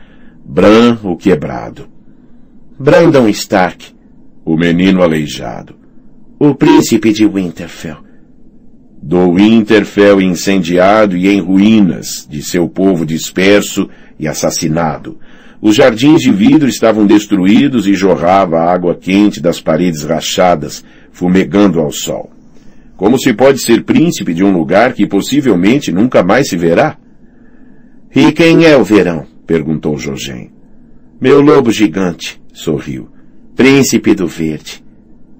Bran, 0.45 0.97
o 1.03 1.15
quebrado. 1.15 1.87
Brandon 2.79 3.27
Stark. 3.29 3.93
O 4.43 4.57
menino 4.57 5.01
aleijado. 5.01 5.75
O 6.39 6.53
príncipe 6.53 7.13
de 7.13 7.25
Winterfell. 7.25 7.97
Do 9.01 9.35
Winterfell 9.35 10.21
incendiado 10.21 11.15
e 11.15 11.29
em 11.29 11.39
ruínas, 11.39 12.27
de 12.29 12.41
seu 12.41 12.67
povo 12.67 13.05
disperso 13.05 13.89
e 14.19 14.27
assassinado. 14.27 15.17
Os 15.61 15.75
jardins 15.75 16.21
de 16.21 16.31
vidro 16.31 16.67
estavam 16.67 17.05
destruídos 17.05 17.87
e 17.87 17.93
jorrava 17.93 18.59
água 18.59 18.95
quente 18.95 19.39
das 19.39 19.61
paredes 19.61 20.03
rachadas, 20.03 20.83
fumegando 21.11 21.79
ao 21.79 21.91
sol. 21.91 22.31
Como 22.97 23.17
se 23.17 23.33
pode 23.33 23.61
ser 23.63 23.83
príncipe 23.83 24.33
de 24.33 24.43
um 24.43 24.51
lugar 24.51 24.93
que 24.93 25.07
possivelmente 25.07 25.91
nunca 25.91 26.21
mais 26.21 26.49
se 26.49 26.57
verá? 26.57 26.97
E 28.15 28.31
quem 28.31 28.65
é 28.65 28.75
o 28.77 28.83
verão? 28.83 29.25
perguntou 29.47 29.97
Jogem. 29.97 30.51
Meu 31.19 31.41
lobo 31.41 31.71
gigante, 31.71 32.41
sorriu. 32.53 33.09
Príncipe 33.55 34.13
do 34.13 34.27
verde. 34.27 34.83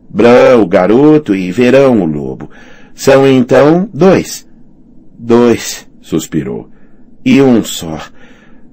Bran, 0.09 0.57
o 0.57 0.67
garoto, 0.67 1.35
e 1.35 1.51
Verão, 1.51 2.01
o 2.01 2.05
lobo. 2.05 2.49
São 2.93 3.27
então 3.27 3.89
dois. 3.91 4.47
Dois, 5.17 5.87
suspirou. 6.01 6.69
E 7.25 7.41
um 7.41 7.63
só. 7.63 7.99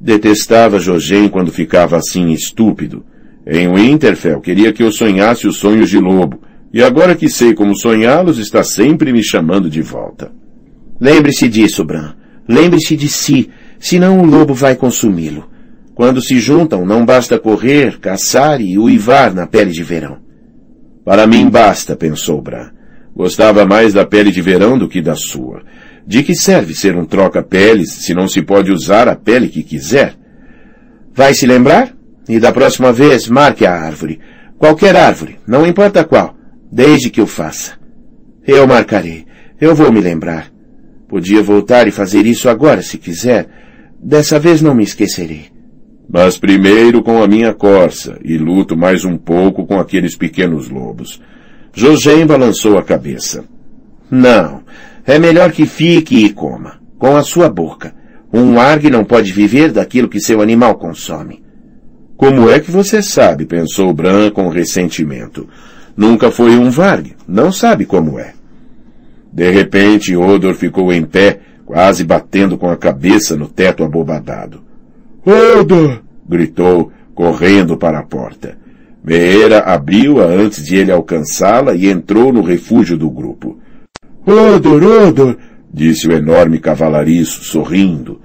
Detestava 0.00 0.80
Jogem 0.80 1.28
quando 1.28 1.52
ficava 1.52 1.96
assim 1.96 2.30
estúpido. 2.30 3.04
Em 3.46 3.68
Winterfell 3.68 4.40
queria 4.40 4.72
que 4.72 4.82
eu 4.82 4.90
sonhasse 4.90 5.46
os 5.46 5.58
sonhos 5.58 5.90
de 5.90 5.98
lobo, 5.98 6.40
e 6.72 6.82
agora 6.82 7.14
que 7.14 7.28
sei 7.28 7.52
como 7.52 7.76
sonhá-los, 7.76 8.38
está 8.38 8.62
sempre 8.62 9.12
me 9.12 9.22
chamando 9.22 9.68
de 9.68 9.82
volta. 9.82 10.32
Lembre-se 11.00 11.48
disso, 11.48 11.84
Bran. 11.84 12.14
Lembre-se 12.48 12.96
de 12.96 13.08
si, 13.08 13.50
senão 13.78 14.20
o 14.20 14.24
lobo 14.24 14.54
vai 14.54 14.74
consumi-lo. 14.74 15.48
Quando 15.94 16.22
se 16.22 16.38
juntam, 16.40 16.86
não 16.86 17.04
basta 17.04 17.38
correr, 17.38 17.98
caçar 17.98 18.60
e 18.60 18.78
uivar 18.78 19.34
na 19.34 19.46
pele 19.46 19.70
de 19.70 19.82
verão. 19.82 20.18
Para 21.04 21.26
mim 21.26 21.48
basta, 21.50 21.94
pensou 21.94 22.40
Bran. 22.40 22.70
Gostava 23.14 23.66
mais 23.66 23.92
da 23.92 24.06
pele 24.06 24.30
de 24.30 24.40
verão 24.40 24.78
do 24.78 24.88
que 24.88 25.02
da 25.02 25.14
sua. 25.14 25.62
De 26.06 26.22
que 26.22 26.34
serve 26.34 26.74
ser 26.74 26.96
um 26.96 27.04
troca-peles 27.04 27.90
se 27.92 28.14
não 28.14 28.26
se 28.26 28.42
pode 28.42 28.72
usar 28.72 29.08
a 29.08 29.14
pele 29.14 29.48
que 29.48 29.62
quiser? 29.62 30.14
Vai 31.14 31.34
se 31.34 31.46
lembrar? 31.46 31.94
E 32.28 32.38
da 32.38 32.52
próxima 32.52 32.92
vez 32.92 33.28
marque 33.28 33.66
a 33.66 33.72
árvore. 33.72 34.20
Qualquer 34.58 34.96
árvore, 34.96 35.38
não 35.46 35.66
importa 35.66 36.04
qual, 36.04 36.36
desde 36.70 37.10
que 37.10 37.20
o 37.20 37.26
faça. 37.26 37.78
Eu 38.46 38.66
marcarei. 38.66 39.26
Eu 39.60 39.74
vou 39.74 39.92
me 39.92 40.00
lembrar. 40.00 40.50
Podia 41.08 41.42
voltar 41.42 41.86
e 41.88 41.90
fazer 41.90 42.24
isso 42.24 42.48
agora, 42.48 42.82
se 42.82 42.96
quiser. 42.96 43.48
Dessa 44.02 44.38
vez 44.38 44.62
não 44.62 44.74
me 44.74 44.84
esquecerei. 44.84 45.46
Mas 46.08 46.38
primeiro 46.38 47.02
com 47.02 47.22
a 47.22 47.28
minha 47.28 47.52
corça, 47.52 48.18
e 48.24 48.36
luto 48.36 48.76
mais 48.76 49.04
um 49.04 49.16
pouco 49.16 49.66
com 49.66 49.78
aqueles 49.78 50.16
pequenos 50.16 50.68
lobos. 50.68 51.20
José 51.72 52.24
balançou 52.24 52.78
a 52.78 52.82
cabeça. 52.82 53.44
Não, 54.10 54.62
é 55.10 55.18
melhor 55.18 55.52
que 55.52 55.66
fique 55.66 56.24
e 56.24 56.32
coma, 56.32 56.80
com 56.98 57.16
a 57.16 57.22
sua 57.22 57.48
boca. 57.48 57.94
Um 58.32 58.60
arg 58.60 58.88
não 58.88 59.04
pode 59.04 59.32
viver 59.32 59.72
daquilo 59.72 60.08
que 60.08 60.20
seu 60.20 60.40
animal 60.40 60.76
consome. 60.76 61.42
Como 62.16 62.50
é 62.50 62.60
que 62.60 62.70
você 62.70 63.02
sabe? 63.02 63.46
pensou 63.46 63.92
Bran 63.92 64.30
com 64.30 64.48
ressentimento. 64.48 65.48
Nunca 65.96 66.30
foi 66.30 66.56
um 66.56 66.70
varg, 66.70 67.14
não 67.26 67.50
sabe 67.50 67.86
como 67.86 68.18
é. 68.18 68.34
De 69.32 69.50
repente, 69.50 70.14
Odor 70.16 70.54
ficou 70.54 70.92
em 70.92 71.04
pé, 71.04 71.40
quase 71.64 72.04
batendo 72.04 72.58
com 72.58 72.68
a 72.68 72.76
cabeça 72.76 73.36
no 73.36 73.48
teto 73.48 73.84
abobadado. 73.84 74.62
Odor! 75.24 76.02
gritou, 76.28 76.92
correndo 77.14 77.76
para 77.76 77.98
a 77.98 78.02
porta. 78.02 78.56
Meera 79.02 79.60
abriu-a 79.60 80.24
antes 80.24 80.64
de 80.64 80.76
ele 80.76 80.92
alcançá-la 80.92 81.74
e 81.74 81.88
entrou 81.88 82.32
no 82.32 82.42
refúgio 82.42 82.96
do 82.96 83.10
grupo. 83.10 83.58
Odor, 84.26 84.82
Odor! 84.82 85.36
disse 85.72 86.08
o 86.08 86.12
enorme 86.12 86.58
cavalariço, 86.58 87.44
sorrindo. 87.44 88.20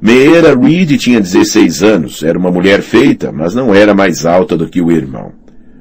Meera 0.00 0.58
Reed 0.58 0.96
tinha 0.98 1.20
16 1.20 1.82
anos, 1.82 2.22
era 2.22 2.38
uma 2.38 2.50
mulher 2.50 2.80
feita, 2.80 3.30
mas 3.30 3.54
não 3.54 3.74
era 3.74 3.94
mais 3.94 4.24
alta 4.24 4.56
do 4.56 4.68
que 4.68 4.80
o 4.80 4.90
irmão. 4.90 5.32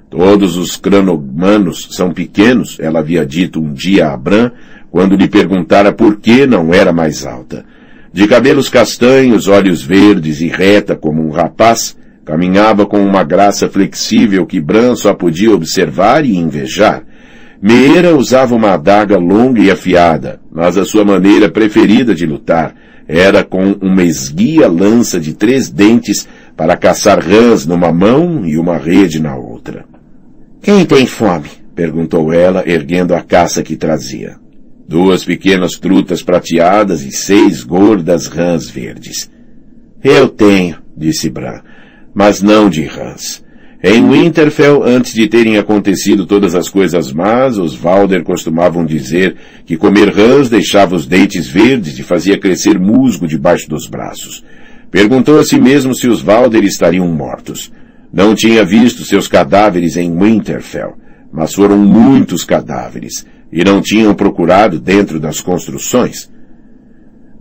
Todos 0.10 0.58
os 0.58 0.76
cranomanos 0.76 1.88
são 1.92 2.12
pequenos, 2.12 2.78
ela 2.80 3.00
havia 3.00 3.26
dito 3.26 3.62
um 3.62 3.74
dia 3.74 4.10
a 4.10 4.18
Bran, 4.18 4.52
quando 4.92 5.16
lhe 5.16 5.28
perguntara 5.28 5.94
por 5.94 6.18
que 6.18 6.46
não 6.46 6.74
era 6.74 6.92
mais 6.92 7.26
alta. 7.26 7.64
De 8.12 8.28
cabelos 8.28 8.70
castanhos, 8.70 9.48
olhos 9.48 9.84
verdes 9.84 10.42
e 10.42 10.48
reta 10.48 10.96
como 10.96 11.22
um 11.22 11.30
rapaz, 11.30 11.96
caminhava 12.26 12.86
com 12.86 13.04
uma 13.04 13.24
graça 13.24 13.70
flexível 13.70 14.46
que 14.46 14.60
Bran 14.60 14.96
só 14.96 15.14
podia 15.14 15.54
observar 15.54 16.26
e 16.26 16.36
invejar. 16.36 17.04
Meera 17.62 18.16
usava 18.16 18.56
uma 18.56 18.74
adaga 18.74 19.18
longa 19.18 19.62
e 19.62 19.70
afiada, 19.70 20.40
mas 20.50 20.78
a 20.78 20.86
sua 20.86 21.04
maneira 21.04 21.50
preferida 21.50 22.16
de 22.16 22.26
lutar 22.26 22.74
era 23.06 23.44
com 23.44 23.72
uma 23.82 24.04
esguia 24.04 24.68
lança 24.68 25.20
de 25.20 25.34
três 25.34 25.70
dentes 25.70 26.28
para 26.56 26.78
caçar 26.78 27.20
rãs 27.20 27.66
numa 27.66 27.92
mão 27.92 28.46
e 28.46 28.58
uma 28.58 28.78
rede 28.78 29.20
na 29.20 29.36
outra. 29.36 29.84
Quem 30.62 30.86
tem 30.86 31.06
fome? 31.06 31.50
perguntou 31.74 32.32
ela, 32.32 32.64
erguendo 32.70 33.16
a 33.16 33.22
caça 33.22 33.64
que 33.64 33.76
trazia. 33.76 34.36
Duas 34.88 35.24
pequenas 35.24 35.74
trutas 35.74 36.22
prateadas 36.22 37.02
e 37.02 37.12
seis 37.12 37.64
gordas 37.64 38.28
rãs 38.28 38.70
verdes. 38.70 39.30
Eu 40.04 40.30
tenho, 40.30 40.78
disse 40.96 41.30
Bran, 41.30 41.62
mas 42.14 42.42
não 42.42 42.70
de 42.70 42.84
rãs. 42.84 43.44
Em 43.82 44.06
Winterfell, 44.10 44.84
antes 44.84 45.14
de 45.14 45.26
terem 45.30 45.58
acontecido 45.58 46.26
todas 46.26 46.54
as 46.54 46.68
coisas 46.68 47.14
más, 47.14 47.58
os 47.58 47.74
Valder 47.74 48.26
costumavam 48.26 48.86
dizer 48.86 49.38
que 49.66 49.78
comer 49.78 50.10
rãs 50.10 50.50
deixava 50.50 50.96
os 50.96 51.08
dentes 51.08 51.48
verdes 51.48 51.98
e 51.98 52.04
fazia 52.04 52.38
crescer 52.38 52.78
musgo 52.78 53.26
debaixo 53.26 53.70
dos 53.70 53.88
braços. 53.88 54.44
Perguntou 54.92 55.40
a 55.40 55.46
si 55.46 55.58
mesmo 55.58 55.96
se 55.96 56.10
os 56.10 56.22
Valder 56.22 56.66
estariam 56.66 57.08
mortos. 57.08 57.72
Não 58.12 58.36
tinha 58.36 58.66
visto 58.66 59.06
seus 59.06 59.30
cadáveres 59.30 59.96
em 59.96 60.14
Winterfell, 60.14 60.98
mas 61.32 61.54
foram 61.54 61.78
muitos 61.78 62.44
cadáveres, 62.44 63.26
e 63.50 63.64
não 63.64 63.82
tinham 63.82 64.14
procurado 64.14 64.78
dentro 64.78 65.22
das 65.22 65.40
construções. 65.40 66.30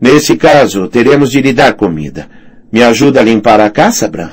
Nesse 0.00 0.37
caso, 0.37 0.87
teremos 0.87 1.33
de 1.33 1.42
lhe 1.42 1.52
dar 1.52 1.75
comida. 1.75 2.28
Me 2.71 2.80
ajuda 2.80 3.18
a 3.18 3.25
limpar 3.25 3.61
a 3.61 3.68
caça, 3.68 4.07
Bran? 4.07 4.30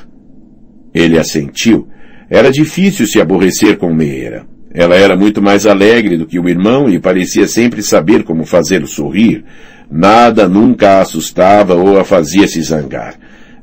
Ele 0.94 1.18
assentiu 1.18 1.88
era 2.30 2.52
difícil 2.52 3.06
se 3.06 3.20
aborrecer 3.22 3.78
com 3.78 3.94
Meera. 3.94 4.46
Ela 4.74 4.96
era 4.96 5.16
muito 5.16 5.42
mais 5.42 5.66
alegre 5.66 6.18
do 6.18 6.26
que 6.26 6.40
o 6.40 6.50
irmão 6.50 6.90
e 6.90 7.00
parecia 7.00 7.48
sempre 7.48 7.82
saber 7.82 8.24
como 8.24 8.46
fazê-lo 8.46 8.88
sorrir. 8.88 9.44
Nada 9.90 10.50
nunca 10.50 10.98
a 10.98 11.02
assustava 11.02 11.76
ou 11.76 11.98
a 12.00 12.04
fazia 12.04 12.48
se 12.48 12.62
zangar. 12.62 13.16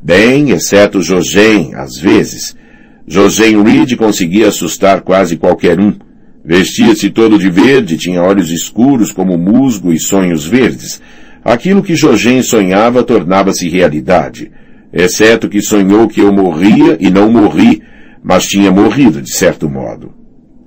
Bem, 0.02 0.50
exceto 0.50 1.02
Jogem, 1.02 1.74
às 1.74 1.98
vezes. 1.98 2.56
Jogem 3.06 3.62
Reed 3.62 3.94
conseguia 3.96 4.48
assustar 4.48 5.02
quase 5.02 5.36
qualquer 5.36 5.78
um. 5.78 5.94
Vestia-se 6.44 7.10
todo 7.10 7.38
de 7.38 7.50
verde, 7.50 7.96
tinha 7.96 8.22
olhos 8.22 8.50
escuros 8.50 9.12
como 9.12 9.36
musgo 9.36 9.92
e 9.92 10.00
sonhos 10.00 10.46
verdes. 10.46 11.00
Aquilo 11.44 11.82
que 11.82 11.94
Jogem 11.94 12.42
sonhava 12.42 13.02
tornava-se 13.02 13.68
realidade. 13.68 14.50
Exceto 14.92 15.48
que 15.48 15.60
sonhou 15.60 16.08
que 16.08 16.20
eu 16.20 16.32
morria 16.32 16.96
e 16.98 17.10
não 17.10 17.30
morri, 17.30 17.82
mas 18.22 18.44
tinha 18.44 18.70
morrido 18.70 19.20
de 19.20 19.34
certo 19.34 19.68
modo. 19.68 20.12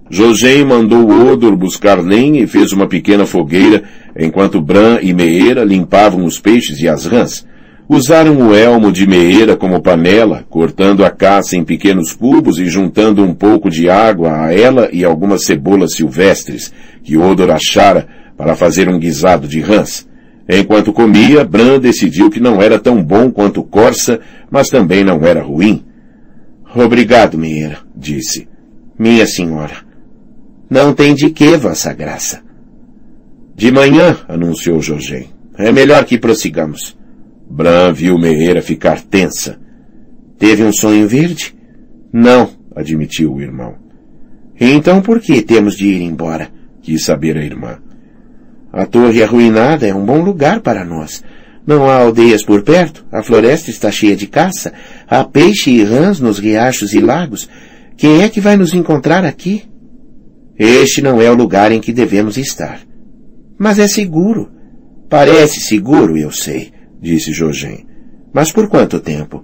José 0.09 0.63
mandou 0.63 1.09
Odor 1.09 1.55
buscar 1.55 1.99
lenha 1.99 2.41
e 2.41 2.47
fez 2.47 2.71
uma 2.71 2.87
pequena 2.87 3.25
fogueira, 3.25 3.83
enquanto 4.17 4.61
Bran 4.61 4.99
e 5.01 5.13
Meera 5.13 5.63
limpavam 5.63 6.25
os 6.25 6.39
peixes 6.39 6.79
e 6.79 6.87
as 6.87 7.05
rãs. 7.05 7.45
Usaram 7.87 8.37
o 8.37 8.55
elmo 8.55 8.91
de 8.91 9.07
Meera 9.07 9.55
como 9.55 9.81
panela, 9.81 10.45
cortando 10.49 11.03
a 11.03 11.09
caça 11.09 11.55
em 11.55 11.63
pequenos 11.63 12.13
cubos 12.13 12.59
e 12.59 12.67
juntando 12.67 13.23
um 13.23 13.33
pouco 13.33 13.69
de 13.69 13.89
água 13.89 14.45
a 14.45 14.53
ela 14.53 14.89
e 14.91 15.03
algumas 15.03 15.45
cebolas 15.45 15.93
silvestres, 15.93 16.71
que 17.03 17.17
Odor 17.17 17.51
achara 17.51 18.07
para 18.37 18.55
fazer 18.55 18.89
um 18.89 18.99
guisado 18.99 19.47
de 19.47 19.59
rãs. 19.59 20.07
Enquanto 20.47 20.93
comia, 20.93 21.43
Bran 21.43 21.79
decidiu 21.79 22.29
que 22.29 22.39
não 22.39 22.61
era 22.61 22.77
tão 22.77 23.03
bom 23.03 23.31
quanto 23.31 23.63
Corsa, 23.63 24.19
mas 24.51 24.67
também 24.67 25.03
não 25.03 25.23
era 25.23 25.41
ruim. 25.41 25.83
Obrigado, 26.75 27.37
Meira, 27.37 27.79
disse. 27.95 28.49
Minha 28.99 29.25
senhora. 29.25 29.77
Não 30.69 30.93
tem 30.93 31.15
de 31.15 31.29
que, 31.29 31.55
vossa 31.55 31.93
graça. 31.93 32.43
De 33.55 33.71
manhã, 33.71 34.17
anunciou 34.27 34.81
Jorgen. 34.81 35.29
É 35.57 35.71
melhor 35.71 36.03
que 36.03 36.17
prossigamos. 36.17 36.97
Bran 37.49 37.93
viu 37.93 38.17
Meira 38.17 38.61
ficar 38.61 39.01
tensa. 39.01 39.57
Teve 40.37 40.63
um 40.63 40.73
sonho 40.73 41.07
verde? 41.07 41.55
Não, 42.11 42.49
admitiu 42.75 43.33
o 43.33 43.41
irmão. 43.41 43.75
Então 44.59 45.01
por 45.01 45.21
que 45.21 45.41
temos 45.41 45.77
de 45.77 45.85
ir 45.85 46.01
embora? 46.01 46.49
Quis 46.81 47.05
saber 47.05 47.37
a 47.37 47.43
irmã. 47.43 47.79
A 48.71 48.85
torre 48.85 49.23
arruinada 49.23 49.87
é 49.87 49.95
um 49.95 50.05
bom 50.05 50.21
lugar 50.21 50.59
para 50.59 50.83
nós. 50.83 51.23
Não 51.65 51.89
há 51.89 51.95
aldeias 51.95 52.43
por 52.43 52.61
perto, 52.61 53.05
a 53.11 53.23
floresta 53.23 53.71
está 53.71 53.89
cheia 53.89 54.15
de 54.15 54.27
caça, 54.27 54.71
há 55.07 55.23
peixe 55.23 55.71
e 55.71 55.83
rãs 55.83 56.19
nos 56.19 56.37
riachos 56.37 56.93
e 56.93 56.99
lagos. 56.99 57.49
Quem 57.97 58.21
é 58.21 58.29
que 58.29 58.39
vai 58.39 58.55
nos 58.55 58.73
encontrar 58.73 59.25
aqui? 59.25 59.63
Este 60.57 61.01
não 61.01 61.21
é 61.21 61.29
o 61.29 61.35
lugar 61.35 61.71
em 61.71 61.81
que 61.81 61.91
devemos 61.91 62.37
estar. 62.37 62.79
Mas 63.57 63.79
é 63.79 63.87
seguro. 63.87 64.51
Parece 65.09 65.61
seguro, 65.61 66.17
eu 66.17 66.31
sei, 66.31 66.71
disse 67.01 67.33
Jorgen. 67.33 67.85
Mas 68.33 68.51
por 68.51 68.67
quanto 68.69 68.99
tempo? 68.99 69.43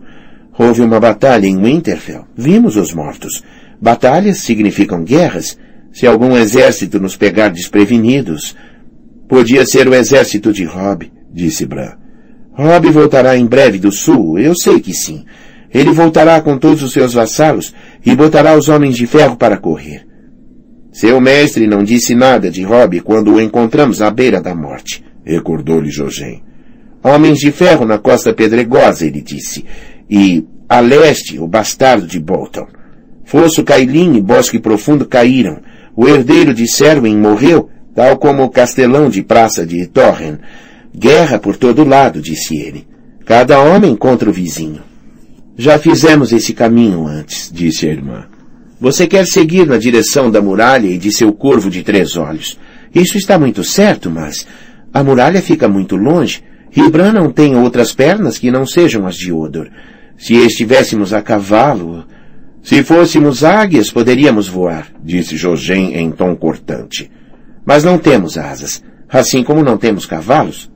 Houve 0.57 0.81
uma 0.81 0.99
batalha 0.99 1.47
em 1.47 1.57
Winterfell. 1.57 2.25
Vimos 2.35 2.75
os 2.75 2.93
mortos. 2.93 3.41
Batalhas 3.81 4.39
significam 4.39 5.03
guerras. 5.03 5.57
Se 5.91 6.05
algum 6.05 6.37
exército 6.37 6.99
nos 6.99 7.15
pegar 7.15 7.49
desprevenidos. 7.49 8.55
Podia 9.27 9.65
ser 9.65 9.87
o 9.87 9.95
exército 9.95 10.51
de 10.51 10.65
Robb, 10.65 11.11
disse 11.33 11.65
Bran. 11.65 12.00
Rob 12.53 12.89
voltará 12.91 13.37
em 13.37 13.45
breve 13.45 13.79
do 13.79 13.91
sul, 13.91 14.37
eu 14.37 14.53
sei 14.55 14.79
que 14.79 14.93
sim. 14.93 15.25
Ele 15.73 15.91
voltará 15.91 16.41
com 16.41 16.57
todos 16.57 16.83
os 16.83 16.91
seus 16.91 17.13
vassalos 17.13 17.73
e 18.05 18.15
botará 18.15 18.57
os 18.57 18.67
homens 18.67 18.95
de 18.95 19.07
ferro 19.07 19.37
para 19.37 19.57
correr. 19.57 20.05
Seu 20.91 21.21
mestre 21.21 21.65
não 21.67 21.83
disse 21.83 22.13
nada 22.13 22.51
de 22.51 22.63
Rob 22.63 22.99
quando 22.99 23.33
o 23.33 23.41
encontramos 23.41 24.01
à 24.01 24.11
beira 24.11 24.41
da 24.41 24.53
morte, 24.53 25.03
recordou-lhe 25.23 25.89
Jogem. 25.89 26.43
Homens 27.03 27.39
de 27.39 27.51
ferro 27.51 27.85
na 27.85 27.97
costa 27.97 28.33
pedregosa, 28.33 29.05
ele 29.05 29.21
disse, 29.21 29.65
e 30.09 30.45
a 30.67 30.81
leste 30.81 31.39
o 31.39 31.47
bastardo 31.47 32.05
de 32.05 32.19
Bolton. 32.19 32.67
Fosso 33.23 33.63
Cailin 33.63 34.15
e 34.17 34.21
Bosque 34.21 34.59
Profundo 34.59 35.05
caíram. 35.05 35.61
O 35.95 36.07
herdeiro 36.07 36.53
de 36.53 36.67
Serwyn 36.67 37.17
morreu, 37.17 37.69
tal 37.95 38.17
como 38.17 38.43
o 38.43 38.49
castelão 38.49 39.09
de 39.09 39.23
praça 39.23 39.65
de 39.65 39.87
Torren. 39.87 40.37
Guerra 40.95 41.39
por 41.39 41.55
todo 41.55 41.83
lado, 41.83 42.21
disse 42.21 42.57
ele. 42.57 42.87
Cada 43.25 43.59
homem 43.61 43.95
contra 43.95 44.29
o 44.29 44.33
vizinho. 44.33 44.81
Já 45.57 45.77
fizemos 45.77 46.33
esse 46.33 46.53
caminho 46.53 47.05
antes, 47.07 47.49
disse 47.53 47.87
a 47.87 47.91
irmã. 47.91 48.25
Você 48.79 49.05
quer 49.05 49.25
seguir 49.25 49.67
na 49.67 49.77
direção 49.77 50.31
da 50.31 50.41
muralha 50.41 50.87
e 50.87 50.97
de 50.97 51.11
seu 51.11 51.31
corvo 51.31 51.69
de 51.69 51.83
três 51.83 52.17
olhos. 52.17 52.57
Isso 52.93 53.17
está 53.17 53.37
muito 53.37 53.63
certo, 53.63 54.09
mas 54.09 54.47
a 54.93 55.03
muralha 55.03 55.41
fica 55.41 55.67
muito 55.67 55.95
longe. 55.95 56.43
e 56.75 56.89
Bran 56.89 57.13
não 57.13 57.31
tem 57.31 57.55
outras 57.55 57.93
pernas 57.93 58.37
que 58.37 58.49
não 58.49 58.65
sejam 58.65 59.05
as 59.05 59.15
de 59.15 59.31
Odor. 59.31 59.69
Se 60.17 60.33
estivéssemos 60.33 61.13
a 61.13 61.21
cavalo... 61.21 62.05
Se 62.63 62.83
fôssemos 62.83 63.43
águias, 63.43 63.89
poderíamos 63.89 64.47
voar, 64.47 64.87
disse 65.03 65.35
Jogem 65.35 65.95
em 65.97 66.11
tom 66.11 66.35
cortante. 66.35 67.09
Mas 67.65 67.83
não 67.83 67.97
temos 67.97 68.37
asas, 68.37 68.83
assim 69.09 69.43
como 69.43 69.63
não 69.63 69.77
temos 69.77 70.05
cavalos. 70.05 70.71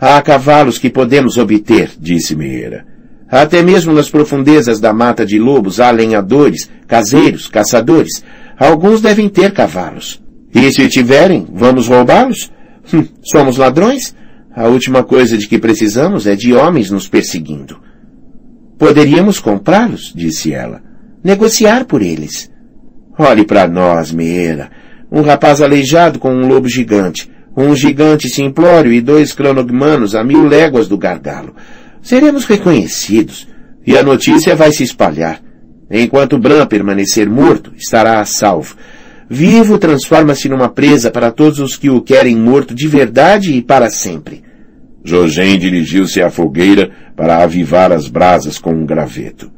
Há 0.00 0.22
cavalos 0.22 0.78
que 0.78 0.88
podemos 0.88 1.36
obter, 1.36 1.90
disse 1.98 2.36
Meira. 2.36 2.86
Até 3.28 3.62
mesmo 3.62 3.92
nas 3.92 4.08
profundezas 4.08 4.78
da 4.78 4.92
mata 4.92 5.26
de 5.26 5.38
lobos 5.38 5.80
há 5.80 5.90
lenhadores, 5.90 6.70
caseiros, 6.86 7.48
caçadores. 7.48 8.24
Alguns 8.56 9.02
devem 9.02 9.28
ter 9.28 9.52
cavalos. 9.52 10.22
E 10.54 10.72
se 10.72 10.88
tiverem, 10.88 11.46
vamos 11.52 11.88
roubá-los? 11.88 12.50
Hum, 12.94 13.04
somos 13.22 13.56
ladrões? 13.56 14.14
A 14.54 14.68
última 14.68 15.02
coisa 15.02 15.36
de 15.36 15.46
que 15.46 15.58
precisamos 15.58 16.26
é 16.26 16.36
de 16.36 16.54
homens 16.54 16.90
nos 16.90 17.08
perseguindo. 17.08 17.78
Poderíamos 18.78 19.40
comprá-los, 19.40 20.12
disse 20.14 20.52
ela. 20.52 20.80
Negociar 21.22 21.84
por 21.84 22.02
eles. 22.02 22.50
Olhe 23.18 23.44
para 23.44 23.66
nós, 23.66 24.12
Meira. 24.12 24.70
Um 25.10 25.22
rapaz 25.22 25.60
aleijado 25.60 26.20
com 26.20 26.32
um 26.32 26.46
lobo 26.46 26.68
gigante 26.68 27.28
um 27.60 27.74
gigante 27.74 28.28
simplório 28.28 28.92
e 28.92 29.00
dois 29.00 29.32
cronogmanos 29.32 30.14
a 30.14 30.22
mil 30.22 30.46
léguas 30.46 30.86
do 30.86 30.96
gargalo. 30.96 31.56
Seremos 32.00 32.44
reconhecidos, 32.44 33.48
e 33.84 33.98
a 33.98 34.02
notícia 34.02 34.54
vai 34.54 34.70
se 34.70 34.84
espalhar. 34.84 35.42
Enquanto 35.90 36.38
Bran 36.38 36.66
permanecer 36.66 37.28
morto, 37.28 37.72
estará 37.76 38.20
a 38.20 38.24
salvo. 38.24 38.76
Vivo 39.28 39.76
transforma-se 39.76 40.48
numa 40.48 40.68
presa 40.68 41.10
para 41.10 41.32
todos 41.32 41.58
os 41.58 41.76
que 41.76 41.90
o 41.90 42.00
querem 42.00 42.36
morto 42.36 42.72
de 42.74 42.86
verdade 42.86 43.52
e 43.52 43.60
para 43.60 43.90
sempre. 43.90 44.44
Jogem 45.02 45.58
dirigiu-se 45.58 46.22
à 46.22 46.30
fogueira 46.30 46.90
para 47.16 47.42
avivar 47.42 47.90
as 47.90 48.06
brasas 48.06 48.56
com 48.56 48.70
um 48.70 48.86
graveto. 48.86 49.50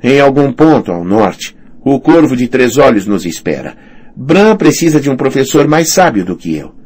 Em 0.00 0.20
algum 0.20 0.52
ponto 0.52 0.92
ao 0.92 1.04
norte, 1.04 1.56
o 1.84 1.98
corvo 1.98 2.36
de 2.36 2.46
três 2.46 2.78
olhos 2.78 3.06
nos 3.06 3.26
espera. 3.26 3.76
Bran 4.14 4.54
precisa 4.54 5.00
de 5.00 5.10
um 5.10 5.16
professor 5.16 5.66
mais 5.66 5.92
sábio 5.92 6.24
do 6.24 6.36
que 6.36 6.54
eu. 6.54 6.83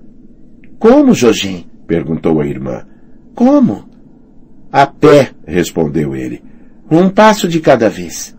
Como, 0.78 1.14
Jogem? 1.14 1.66
perguntou 1.86 2.40
a 2.40 2.46
irmã. 2.46 2.84
Como? 3.34 3.88
A 4.70 4.86
pé, 4.86 5.30
respondeu 5.46 6.14
ele. 6.14 6.42
Um 6.90 7.08
passo 7.08 7.48
de 7.48 7.60
cada 7.60 7.88
vez. 7.88 8.36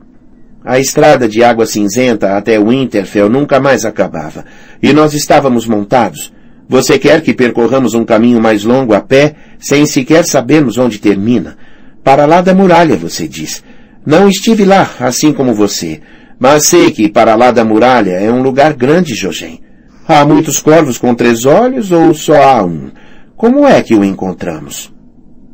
A 0.63 0.79
estrada 0.79 1.27
de 1.27 1.43
água 1.43 1.65
cinzenta 1.65 2.37
até 2.37 2.59
Winterfell 2.59 3.29
nunca 3.29 3.59
mais 3.59 3.85
acabava, 3.85 4.45
e 4.81 4.93
nós 4.93 5.13
estávamos 5.13 5.65
montados. 5.65 6.33
Você 6.67 6.99
quer 6.99 7.21
que 7.21 7.33
percorramos 7.33 7.93
um 7.93 8.05
caminho 8.05 8.39
mais 8.39 8.63
longo 8.63 8.93
a 8.93 9.01
pé, 9.01 9.35
sem 9.59 9.85
sequer 9.85 10.23
sabermos 10.25 10.77
onde 10.77 10.99
termina? 10.99 11.57
Para 12.03 12.25
lá 12.25 12.41
da 12.41 12.53
muralha, 12.53 12.95
você 12.95 13.27
diz. 13.27 13.63
Não 14.05 14.29
estive 14.29 14.65
lá, 14.65 14.89
assim 14.99 15.33
como 15.33 15.53
você, 15.53 16.01
mas 16.37 16.67
sei 16.67 16.91
que 16.91 17.09
para 17.09 17.35
lá 17.35 17.51
da 17.51 17.65
muralha 17.65 18.11
é 18.11 18.31
um 18.31 18.41
lugar 18.41 18.73
grande, 18.73 19.15
Jogem. 19.15 19.61
Há 20.09 20.25
muitos 20.25 20.57
corvos 20.57 20.97
com 20.97 21.13
três 21.13 21.45
olhos 21.45 21.91
ou 21.91 22.15
só 22.15 22.33
há 22.33 22.65
um? 22.65 22.89
Como 23.37 23.63
é 23.67 23.79
que 23.83 23.93
o 23.93 24.03
encontramos? 24.03 24.91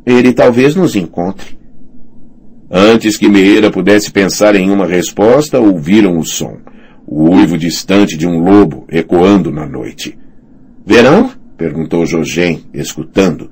Ele 0.06 0.32
talvez 0.32 0.74
nos 0.74 0.96
encontre. 0.96 1.58
Antes 2.70 3.18
que 3.18 3.28
Meira 3.28 3.70
pudesse 3.70 4.10
pensar 4.10 4.56
em 4.56 4.70
uma 4.70 4.86
resposta, 4.86 5.60
ouviram 5.60 6.16
o 6.16 6.24
som. 6.24 6.56
O 7.06 7.34
uivo 7.34 7.58
distante 7.58 8.16
de 8.16 8.26
um 8.26 8.42
lobo 8.42 8.86
ecoando 8.88 9.52
na 9.52 9.66
noite. 9.66 10.18
Verão? 10.86 11.30
perguntou 11.58 12.06
Jogem, 12.06 12.64
escutando. 12.72 13.50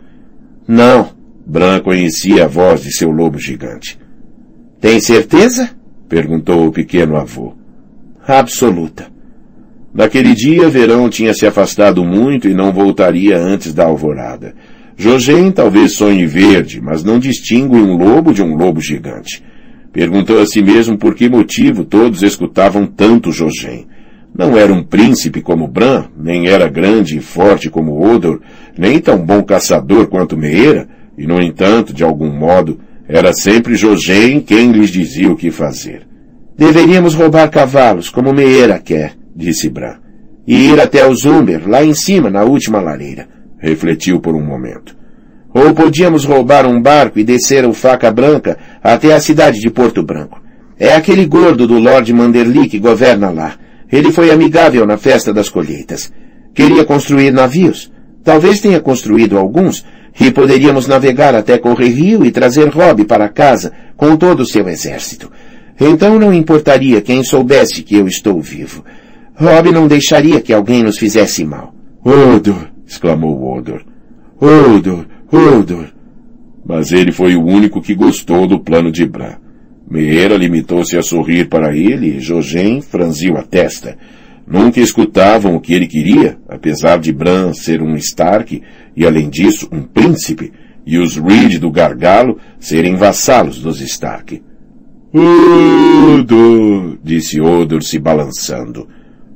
Não. 0.66 1.10
Bran 1.44 1.80
conhecia 1.80 2.46
a 2.46 2.48
voz 2.48 2.82
de 2.82 2.90
seu 2.90 3.10
lobo 3.10 3.38
gigante. 3.38 4.00
Tem 4.80 4.98
certeza? 5.00 5.68
perguntou 6.08 6.66
o 6.66 6.72
pequeno 6.72 7.18
avô. 7.18 7.52
Absoluta. 8.26 9.12
Naquele 9.94 10.34
dia, 10.34 10.68
Verão 10.68 11.08
tinha 11.08 11.32
se 11.32 11.46
afastado 11.46 12.04
muito 12.04 12.48
e 12.48 12.54
não 12.54 12.72
voltaria 12.72 13.38
antes 13.38 13.72
da 13.72 13.84
alvorada. 13.84 14.52
Jogem 14.96 15.52
talvez 15.52 15.94
sonhe 15.94 16.26
verde, 16.26 16.80
mas 16.80 17.04
não 17.04 17.20
distingue 17.20 17.76
um 17.76 17.96
lobo 17.96 18.32
de 18.32 18.42
um 18.42 18.56
lobo 18.56 18.80
gigante. 18.80 19.40
Perguntou 19.92 20.40
a 20.40 20.46
si 20.46 20.60
mesmo 20.60 20.98
por 20.98 21.14
que 21.14 21.28
motivo 21.28 21.84
todos 21.84 22.24
escutavam 22.24 22.86
tanto 22.86 23.30
Jogem. 23.30 23.86
Não 24.36 24.58
era 24.58 24.72
um 24.72 24.82
príncipe 24.82 25.40
como 25.40 25.68
Bran, 25.68 26.06
nem 26.18 26.48
era 26.48 26.68
grande 26.68 27.16
e 27.16 27.20
forte 27.20 27.70
como 27.70 28.04
Odor, 28.04 28.40
nem 28.76 28.98
tão 28.98 29.24
bom 29.24 29.44
caçador 29.44 30.08
quanto 30.08 30.36
Meera, 30.36 30.88
e 31.16 31.24
no 31.24 31.40
entanto, 31.40 31.94
de 31.94 32.02
algum 32.02 32.36
modo, 32.36 32.80
era 33.08 33.32
sempre 33.32 33.76
Jogem 33.76 34.40
quem 34.40 34.72
lhes 34.72 34.90
dizia 34.90 35.30
o 35.30 35.36
que 35.36 35.52
fazer. 35.52 36.02
Deveríamos 36.58 37.14
roubar 37.14 37.48
cavalos, 37.48 38.10
como 38.10 38.32
Meera 38.32 38.80
quer, 38.80 39.14
disse 39.34 39.68
Bran, 39.68 39.96
e 40.46 40.70
ir 40.70 40.80
até 40.80 41.06
o 41.06 41.14
Zumber, 41.14 41.68
lá 41.68 41.84
em 41.84 41.94
cima, 41.94 42.30
na 42.30 42.44
última 42.44 42.80
lareira 42.80 43.34
refletiu 43.64 44.20
por 44.20 44.34
um 44.34 44.44
momento. 44.44 44.94
Ou 45.54 45.72
podíamos 45.72 46.24
roubar 46.24 46.66
um 46.66 46.80
barco 46.82 47.18
e 47.18 47.24
descer 47.24 47.64
o 47.64 47.72
Faca 47.72 48.10
Branca 48.10 48.58
até 48.82 49.14
a 49.14 49.20
cidade 49.20 49.58
de 49.58 49.70
Porto 49.70 50.02
Branco. 50.02 50.40
É 50.78 50.94
aquele 50.94 51.24
gordo 51.24 51.66
do 51.66 51.78
Lord 51.78 52.12
Manderly 52.12 52.68
que 52.68 52.78
governa 52.78 53.30
lá. 53.30 53.54
Ele 53.90 54.12
foi 54.12 54.30
amigável 54.30 54.84
na 54.84 54.98
festa 54.98 55.32
das 55.32 55.48
colheitas. 55.48 56.12
Queria 56.52 56.84
construir 56.84 57.32
navios. 57.32 57.90
Talvez 58.22 58.60
tenha 58.60 58.80
construído 58.80 59.38
alguns, 59.38 59.84
e 60.20 60.30
poderíamos 60.30 60.86
navegar 60.86 61.34
até 61.34 61.58
Correr 61.58 61.90
Rio 61.90 62.24
e 62.24 62.30
trazer 62.30 62.68
Rob 62.68 63.04
para 63.04 63.28
casa 63.28 63.72
com 63.96 64.16
todo 64.16 64.40
o 64.40 64.46
seu 64.46 64.68
exército. 64.68 65.30
Então 65.80 66.18
não 66.18 66.32
importaria 66.32 67.00
quem 67.00 67.22
soubesse 67.22 67.82
que 67.82 67.96
eu 67.96 68.06
estou 68.06 68.40
vivo. 68.40 68.84
Rob 69.34 69.72
não 69.72 69.88
deixaria 69.88 70.40
que 70.40 70.52
alguém 70.52 70.82
nos 70.82 70.98
fizesse 70.98 71.44
mal. 71.44 71.74
Odo, 72.04 72.68
exclamou 72.86 73.56
Odor. 73.56 73.82
Odor, 74.40 75.06
Odor. 75.30 75.86
Mas 76.64 76.92
ele 76.92 77.12
foi 77.12 77.34
o 77.34 77.44
único 77.44 77.82
que 77.82 77.94
gostou 77.94 78.46
do 78.46 78.60
plano 78.60 78.92
de 78.92 79.04
Bran. 79.04 79.36
Meera 79.90 80.36
limitou-se 80.36 80.96
a 80.96 81.02
sorrir 81.02 81.48
para 81.48 81.76
ele 81.76 82.16
e 82.16 82.20
Jogem 82.20 82.80
franziu 82.80 83.36
a 83.36 83.42
testa. 83.42 83.98
Nunca 84.46 84.80
escutavam 84.80 85.54
o 85.54 85.60
que 85.60 85.74
ele 85.74 85.86
queria, 85.86 86.38
apesar 86.48 86.98
de 86.98 87.12
Bran 87.12 87.52
ser 87.52 87.82
um 87.82 87.96
Stark 87.96 88.62
e, 88.96 89.06
além 89.06 89.28
disso, 89.28 89.68
um 89.72 89.82
príncipe, 89.82 90.52
e 90.86 90.98
os 90.98 91.16
Reed 91.16 91.58
do 91.58 91.70
Gargalo 91.70 92.38
serem 92.60 92.94
vassalos 92.94 93.58
dos 93.58 93.80
Stark. 93.80 94.42
Odor, 95.12 96.98
disse 97.02 97.40
Odor 97.40 97.82
se 97.82 97.98
balançando. 97.98 98.86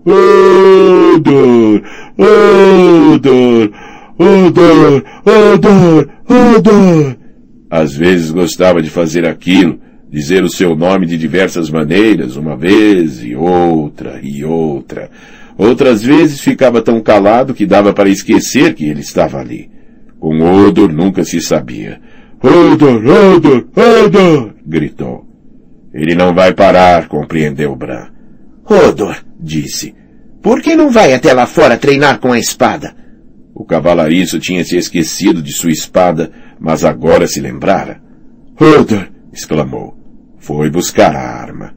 Odor, 0.09 1.83
odor, 2.16 3.71
odor, 4.18 5.05
odor, 5.27 6.09
odor. 6.27 7.16
Às 7.71 7.94
vezes 7.94 8.31
gostava 8.31 8.81
de 8.81 8.88
fazer 8.88 9.27
aquilo, 9.27 9.79
dizer 10.11 10.42
o 10.42 10.49
seu 10.49 10.75
nome 10.75 11.05
de 11.05 11.18
diversas 11.18 11.68
maneiras, 11.68 12.37
uma 12.37 12.57
vez 12.57 13.23
e 13.23 13.37
outra 13.37 14.18
e 14.23 14.42
outra. 14.42 15.11
Outras 15.59 16.03
vezes 16.03 16.40
ficava 16.40 16.81
tão 16.81 17.03
calado 17.03 17.53
que 17.53 17.66
dava 17.66 17.92
para 17.92 18.09
esquecer 18.09 18.75
que 18.75 18.87
ele 18.87 19.01
estava 19.01 19.38
ali. 19.38 19.71
Com 20.18 20.40
Odor 20.40 20.90
nunca 20.90 21.23
se 21.23 21.40
sabia. 21.42 22.01
Odor, 22.42 23.03
Odor, 23.05 23.66
Odor! 23.77 24.55
gritou. 24.64 25.27
Ele 25.92 26.14
não 26.14 26.33
vai 26.35 26.55
parar, 26.55 27.09
compreendeu 27.09 27.75
Bran. 27.77 28.07
Odor, 28.64 29.16
disse. 29.38 29.98
Por 30.49 30.63
que 30.63 30.75
não 30.75 30.89
vai 30.89 31.13
até 31.13 31.35
lá 31.35 31.45
fora 31.45 31.77
treinar 31.77 32.21
com 32.21 32.33
a 32.33 32.39
espada? 32.39 32.97
O 33.55 33.67
cavalariço 33.67 34.39
tinha 34.39 34.65
se 34.65 34.79
esquecido 34.79 35.43
de 35.43 35.53
sua 35.53 35.71
espada, 35.71 36.33
mas 36.59 36.87
agora 36.87 37.27
se 37.27 37.39
lembrara. 37.39 38.01
Odor! 38.59 39.11
exclamou. 39.31 39.95
Foi 40.39 40.71
buscar 40.71 41.15
a 41.15 41.21
arma. 41.21 41.75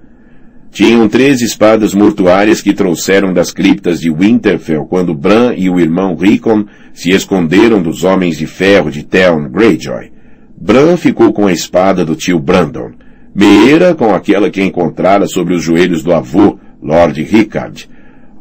Tinham 0.72 1.10
três 1.10 1.42
espadas 1.42 1.94
mortuárias 1.94 2.62
que 2.62 2.74
trouxeram 2.74 3.34
das 3.34 3.52
criptas 3.52 4.00
de 4.00 4.10
Winterfell 4.10 4.86
quando 4.86 5.14
Bran 5.14 5.54
e 5.54 5.70
o 5.70 5.78
irmão 5.78 6.16
Rickon 6.16 6.64
se 6.94 7.12
esconderam 7.12 7.82
dos 7.82 8.06
Homens 8.06 8.38
de 8.38 8.48
Ferro 8.48 8.90
de 8.90 9.04
Theon 9.04 9.50
Greyjoy. 9.50 10.14
Bran 10.56 10.96
ficou 10.96 11.34
com 11.34 11.46
a 11.46 11.52
espada 11.52 12.06
do 12.06 12.16
tio 12.16 12.40
Brandon. 12.40 12.92
Meera 13.36 13.94
com 13.94 14.16
aquela 14.16 14.50
que 14.50 14.64
encontrara 14.64 15.28
sobre 15.28 15.56
os 15.56 15.62
joelhos 15.62 16.02
do 16.04 16.14
avô, 16.14 16.58
Lord 16.82 17.22
Rickard. 17.22 17.90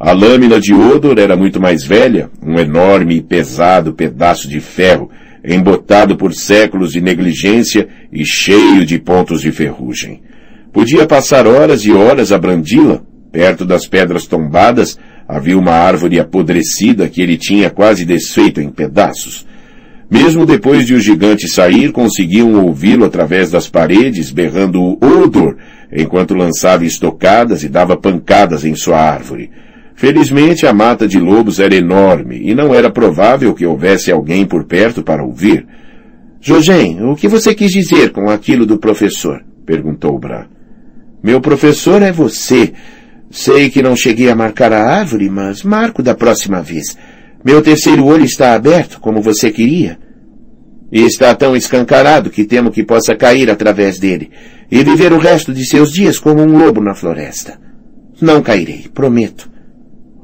A 0.03 0.13
lâmina 0.13 0.59
de 0.59 0.73
Odor 0.73 1.19
era 1.19 1.37
muito 1.37 1.61
mais 1.61 1.83
velha, 1.83 2.31
um 2.41 2.57
enorme 2.57 3.17
e 3.17 3.21
pesado 3.21 3.93
pedaço 3.93 4.49
de 4.49 4.59
ferro, 4.59 5.11
embotado 5.45 6.17
por 6.17 6.33
séculos 6.33 6.91
de 6.91 6.99
negligência 6.99 7.87
e 8.11 8.25
cheio 8.25 8.83
de 8.83 8.97
pontos 8.97 9.41
de 9.41 9.51
ferrugem. 9.51 10.23
Podia 10.73 11.05
passar 11.05 11.45
horas 11.45 11.85
e 11.85 11.91
horas 11.91 12.31
a 12.31 12.39
brandi-la. 12.39 13.03
Perto 13.31 13.63
das 13.63 13.85
pedras 13.85 14.25
tombadas 14.25 14.97
havia 15.27 15.55
uma 15.55 15.73
árvore 15.73 16.19
apodrecida 16.19 17.07
que 17.07 17.21
ele 17.21 17.37
tinha 17.37 17.69
quase 17.69 18.03
desfeito 18.03 18.59
em 18.59 18.71
pedaços. 18.71 19.45
Mesmo 20.09 20.47
depois 20.47 20.87
de 20.87 20.95
o 20.95 20.99
gigante 20.99 21.47
sair, 21.47 21.91
conseguiam 21.91 22.65
ouvi-lo 22.65 23.05
através 23.05 23.51
das 23.51 23.69
paredes, 23.69 24.31
berrando 24.31 24.97
Odor, 24.99 25.57
enquanto 25.95 26.33
lançava 26.33 26.85
estocadas 26.85 27.63
e 27.63 27.69
dava 27.69 27.95
pancadas 27.95 28.65
em 28.65 28.73
sua 28.73 28.97
árvore. 28.97 29.51
Felizmente 30.01 30.65
a 30.65 30.73
mata 30.73 31.07
de 31.07 31.19
lobos 31.19 31.59
era 31.59 31.75
enorme 31.75 32.41
e 32.41 32.55
não 32.55 32.73
era 32.73 32.89
provável 32.89 33.53
que 33.53 33.67
houvesse 33.67 34.11
alguém 34.11 34.47
por 34.47 34.63
perto 34.63 35.03
para 35.03 35.23
ouvir. 35.23 35.63
Jogem, 36.41 37.05
o 37.05 37.15
que 37.15 37.27
você 37.27 37.53
quis 37.53 37.69
dizer 37.69 38.09
com 38.09 38.27
aquilo 38.27 38.65
do 38.65 38.79
professor? 38.79 39.45
perguntou 39.63 40.17
Bran. 40.17 40.47
Meu 41.21 41.39
professor 41.39 42.01
é 42.01 42.11
você. 42.11 42.73
Sei 43.29 43.69
que 43.69 43.83
não 43.83 43.95
cheguei 43.95 44.31
a 44.31 44.35
marcar 44.35 44.73
a 44.73 44.83
árvore, 44.83 45.29
mas 45.29 45.61
marco 45.61 46.01
da 46.01 46.15
próxima 46.15 46.63
vez. 46.63 46.97
Meu 47.45 47.61
terceiro 47.61 48.03
olho 48.03 48.25
está 48.25 48.55
aberto, 48.55 48.99
como 48.99 49.21
você 49.21 49.51
queria. 49.51 49.99
E 50.91 51.03
está 51.03 51.35
tão 51.35 51.55
escancarado 51.55 52.31
que 52.31 52.43
temo 52.43 52.71
que 52.71 52.83
possa 52.83 53.15
cair 53.15 53.51
através 53.51 53.99
dele 53.99 54.31
e 54.71 54.83
viver 54.83 55.13
o 55.13 55.19
resto 55.19 55.53
de 55.53 55.63
seus 55.63 55.91
dias 55.91 56.17
como 56.17 56.41
um 56.41 56.57
lobo 56.57 56.81
na 56.81 56.95
floresta. 56.95 57.61
Não 58.19 58.41
cairei, 58.41 58.87
prometo. 58.91 59.50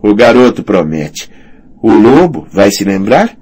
O 0.01 0.13
garoto 0.13 0.63
promete. 0.63 1.29
O 1.81 1.91
lobo 1.91 2.47
vai 2.51 2.71
se 2.71 2.83
lembrar? 2.83 3.37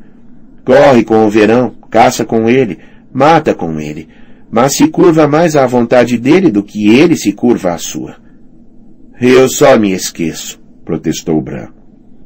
Corre 0.65 1.03
com 1.03 1.25
o 1.25 1.29
verão, 1.29 1.75
caça 1.89 2.25
com 2.25 2.49
ele, 2.49 2.79
mata 3.13 3.53
com 3.53 3.79
ele, 3.79 4.07
mas 4.51 4.75
se 4.75 4.87
curva 4.87 5.27
mais 5.27 5.55
à 5.55 5.65
vontade 5.65 6.17
dele 6.17 6.49
do 6.51 6.63
que 6.63 6.89
ele 6.89 7.15
se 7.15 7.31
curva 7.31 7.73
à 7.73 7.77
sua. 7.77 8.15
Eu 9.21 9.47
só 9.47 9.77
me 9.77 9.91
esqueço, 9.91 10.59
protestou 10.83 11.41
Bran. 11.41 11.69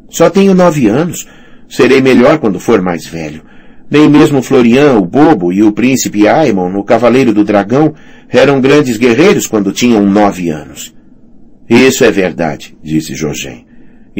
Só 0.09 0.29
tenho 0.29 0.55
nove 0.55 0.87
anos. 0.87 1.27
Serei 1.67 2.01
melhor 2.01 2.39
quando 2.39 2.59
for 2.59 2.81
mais 2.81 3.05
velho. 3.05 3.43
Nem 3.91 4.09
mesmo 4.09 4.41
Florian, 4.41 4.97
o 4.97 5.05
Bobo, 5.05 5.51
e 5.53 5.63
o 5.63 5.71
príncipe 5.71 6.27
Aemon, 6.27 6.75
o 6.75 6.83
Cavaleiro 6.83 7.33
do 7.33 7.43
Dragão, 7.43 7.93
eram 8.27 8.61
grandes 8.61 8.97
guerreiros 8.97 9.47
quando 9.47 9.71
tinham 9.71 10.05
nove 10.05 10.49
anos. 10.49 10.95
Isso 11.69 12.03
é 12.03 12.11
verdade, 12.11 12.75
disse 12.83 13.15
Jogem. 13.15 13.68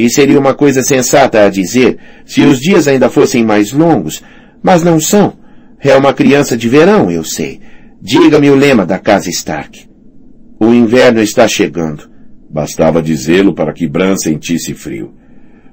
E 0.02 0.08
seria 0.08 0.40
uma 0.40 0.54
coisa 0.54 0.82
sensata 0.82 1.44
a 1.44 1.50
dizer 1.50 1.98
se 2.24 2.40
os 2.40 2.58
dias 2.58 2.88
ainda 2.88 3.10
fossem 3.10 3.44
mais 3.44 3.70
longos, 3.70 4.22
mas 4.62 4.82
não 4.82 4.98
são. 4.98 5.34
É 5.78 5.94
uma 5.94 6.14
criança 6.14 6.56
de 6.56 6.70
verão, 6.70 7.10
eu 7.10 7.22
sei. 7.22 7.60
Diga-me 8.00 8.48
o 8.48 8.54
lema 8.54 8.86
da 8.86 8.98
casa 8.98 9.28
Stark. 9.28 9.86
O 10.58 10.72
inverno 10.72 11.20
está 11.20 11.46
chegando. 11.46 12.08
Bastava 12.48 13.02
dizê-lo 13.02 13.54
para 13.54 13.74
que 13.74 13.86
Bran 13.86 14.16
sentisse 14.16 14.72
frio. 14.72 15.12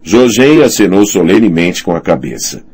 Jogem 0.04 0.62
acenou 0.62 1.06
solenemente 1.06 1.82
com 1.82 1.96
a 1.96 2.02
cabeça. 2.02 2.66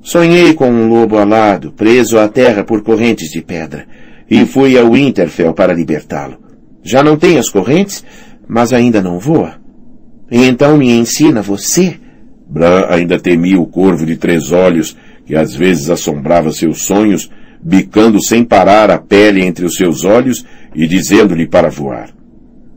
Sonhei 0.00 0.54
com 0.54 0.70
um 0.70 0.88
lobo 0.88 1.18
alado, 1.18 1.70
preso 1.72 2.18
à 2.18 2.28
terra 2.28 2.64
por 2.64 2.82
correntes 2.82 3.28
de 3.28 3.42
pedra, 3.42 3.86
e 4.28 4.46
fui 4.46 4.78
a 4.78 4.84
Winterfell 4.88 5.52
para 5.52 5.74
libertá-lo. 5.74 6.38
Já 6.82 7.02
não 7.02 7.18
tem 7.18 7.36
as 7.36 7.50
correntes, 7.50 8.02
mas 8.48 8.72
ainda 8.72 9.02
não 9.02 9.18
voa. 9.18 9.60
E 10.32 10.46
então 10.46 10.78
me 10.78 10.90
ensina 10.90 11.42
você. 11.42 11.96
Bran 12.48 12.86
ainda 12.88 13.20
temia 13.20 13.60
o 13.60 13.66
corvo 13.66 14.06
de 14.06 14.16
três 14.16 14.50
olhos, 14.50 14.96
que 15.26 15.36
às 15.36 15.54
vezes 15.54 15.90
assombrava 15.90 16.50
seus 16.50 16.86
sonhos, 16.86 17.30
bicando 17.62 18.18
sem 18.24 18.42
parar 18.42 18.90
a 18.90 18.98
pele 18.98 19.44
entre 19.44 19.66
os 19.66 19.76
seus 19.76 20.06
olhos 20.06 20.42
e 20.74 20.86
dizendo-lhe 20.86 21.46
para 21.46 21.68
voar. 21.68 22.08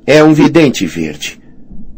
É 0.05 0.21
um 0.21 0.33
vidente 0.33 0.85
verde. 0.85 1.39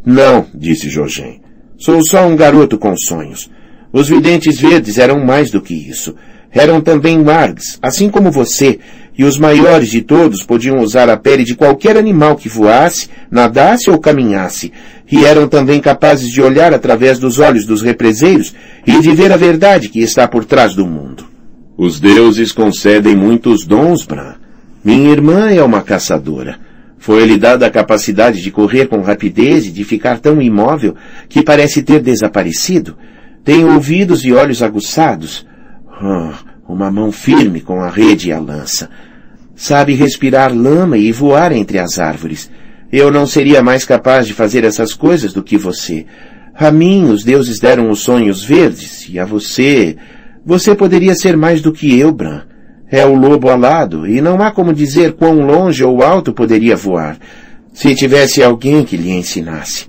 Não, 0.06 0.46
disse 0.54 0.90
Jogem. 0.90 1.42
Sou 1.76 2.06
só 2.06 2.28
um 2.28 2.36
garoto 2.36 2.78
com 2.78 2.96
sonhos. 2.96 3.50
Os 3.92 4.08
videntes 4.08 4.60
verdes 4.60 5.00
eram 5.00 5.26
mais 5.26 5.50
do 5.50 5.60
que 5.60 5.74
isso. 5.74 6.16
Eram 6.58 6.82
também 6.82 7.24
margs, 7.24 7.78
assim 7.82 8.10
como 8.10 8.32
você, 8.32 8.80
e 9.18 9.24
os 9.24 9.38
maiores 9.38 9.90
de 9.90 10.02
todos 10.02 10.44
podiam 10.44 10.80
usar 10.80 11.10
a 11.10 11.16
pele 11.16 11.44
de 11.44 11.56
qualquer 11.56 11.96
animal 11.98 12.36
que 12.36 12.50
voasse, 12.50 13.10
nadasse 13.30 13.90
ou 13.90 14.00
caminhasse, 14.00 14.72
e 15.12 15.24
eram 15.24 15.48
também 15.48 15.80
capazes 15.80 16.30
de 16.30 16.42
olhar 16.42 16.74
através 16.74 17.20
dos 17.20 17.40
olhos 17.40 17.66
dos 17.66 17.82
represeiros 17.82 18.54
e 18.86 19.00
de 19.00 19.12
ver 19.12 19.32
a 19.32 19.38
verdade 19.38 19.90
que 19.90 20.00
está 20.00 20.28
por 20.28 20.46
trás 20.46 20.76
do 20.76 20.86
mundo. 20.86 21.26
Os 21.78 22.00
deuses 22.00 22.52
concedem 22.52 23.16
muitos 23.16 23.66
dons, 23.66 24.04
Bran. 24.04 24.34
Minha 24.84 25.12
irmã 25.12 25.52
é 25.52 25.62
uma 25.62 25.82
caçadora. 25.82 26.58
Foi-lhe 26.98 27.38
dada 27.38 27.68
a 27.68 27.72
capacidade 27.72 28.42
de 28.42 28.50
correr 28.50 28.88
com 28.88 29.02
rapidez 29.02 29.68
e 29.68 29.72
de 29.72 29.84
ficar 29.84 30.20
tão 30.20 30.42
imóvel 30.42 30.96
que 31.30 31.44
parece 31.44 31.84
ter 31.84 32.02
desaparecido. 32.02 32.98
Tem 33.44 33.64
ouvidos 33.64 34.26
e 34.26 34.34
olhos 34.34 34.64
aguçados. 34.64 35.46
Oh, 36.02 36.32
uma 36.68 36.92
mão 36.92 37.12
firme 37.12 37.62
com 37.62 37.82
a 37.82 37.90
rede 37.90 38.30
e 38.30 38.34
a 38.34 38.40
lança. 38.40 38.90
Sabe 39.56 39.94
respirar 39.94 40.54
lama 40.54 40.98
e 40.98 41.12
voar 41.12 41.52
entre 41.52 41.80
as 41.80 41.98
árvores. 41.98 42.50
Eu 42.92 43.12
não 43.12 43.26
seria 43.26 43.64
mais 43.64 43.86
capaz 43.86 44.28
de 44.28 44.34
fazer 44.34 44.64
essas 44.64 44.94
coisas 44.94 45.34
do 45.34 45.44
que 45.44 45.58
você. 45.58 46.06
A 46.54 46.72
mim 46.72 47.10
os 47.10 47.24
deuses 47.24 47.60
deram 47.60 47.90
os 47.90 48.00
sonhos 48.00 48.44
verdes, 48.44 49.08
e 49.10 49.20
a 49.20 49.26
você... 49.26 49.96
Você 50.46 50.74
poderia 50.74 51.14
ser 51.14 51.36
mais 51.36 51.62
do 51.62 51.74
que 51.74 52.00
eu, 52.00 52.12
Bran. 52.12 52.44
É 52.90 53.06
o 53.06 53.14
lobo 53.14 53.50
alado, 53.50 54.08
e 54.08 54.22
não 54.22 54.42
há 54.42 54.50
como 54.50 54.74
dizer 54.74 55.14
quão 55.14 55.42
longe 55.42 55.84
ou 55.84 56.02
alto 56.02 56.32
poderia 56.32 56.74
voar, 56.74 57.18
se 57.74 57.94
tivesse 57.94 58.42
alguém 58.42 58.86
que 58.86 58.96
lhe 58.96 59.12
ensinasse. 59.12 59.88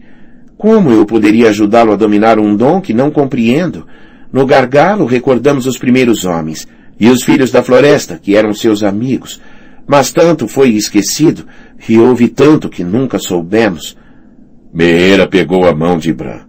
Como 0.56 0.90
eu 0.90 1.06
poderia 1.06 1.50
ajudá-lo 1.50 1.92
a 1.92 1.96
dominar 1.96 2.40
um 2.40 2.56
dom 2.56 2.80
que 2.80 2.92
não 2.92 3.08
compreendo? 3.08 3.86
No 4.32 4.46
gargalo 4.46 5.06
recordamos 5.06 5.66
os 5.66 5.78
primeiros 5.78 6.24
homens 6.24 6.66
e 7.00 7.08
os 7.08 7.22
filhos 7.22 7.50
da 7.50 7.62
floresta, 7.62 8.18
que 8.22 8.36
eram 8.36 8.52
seus 8.52 8.82
amigos. 8.82 9.40
Mas 9.86 10.12
tanto 10.12 10.46
foi 10.46 10.70
esquecido 10.70 11.46
e 11.88 11.98
houve 11.98 12.28
tanto 12.28 12.68
que 12.68 12.84
nunca 12.84 13.18
soubemos. 13.18 13.96
Meera 14.72 15.26
pegou 15.26 15.66
a 15.66 15.74
mão 15.74 15.96
de 15.96 16.12
Bran. 16.12 16.40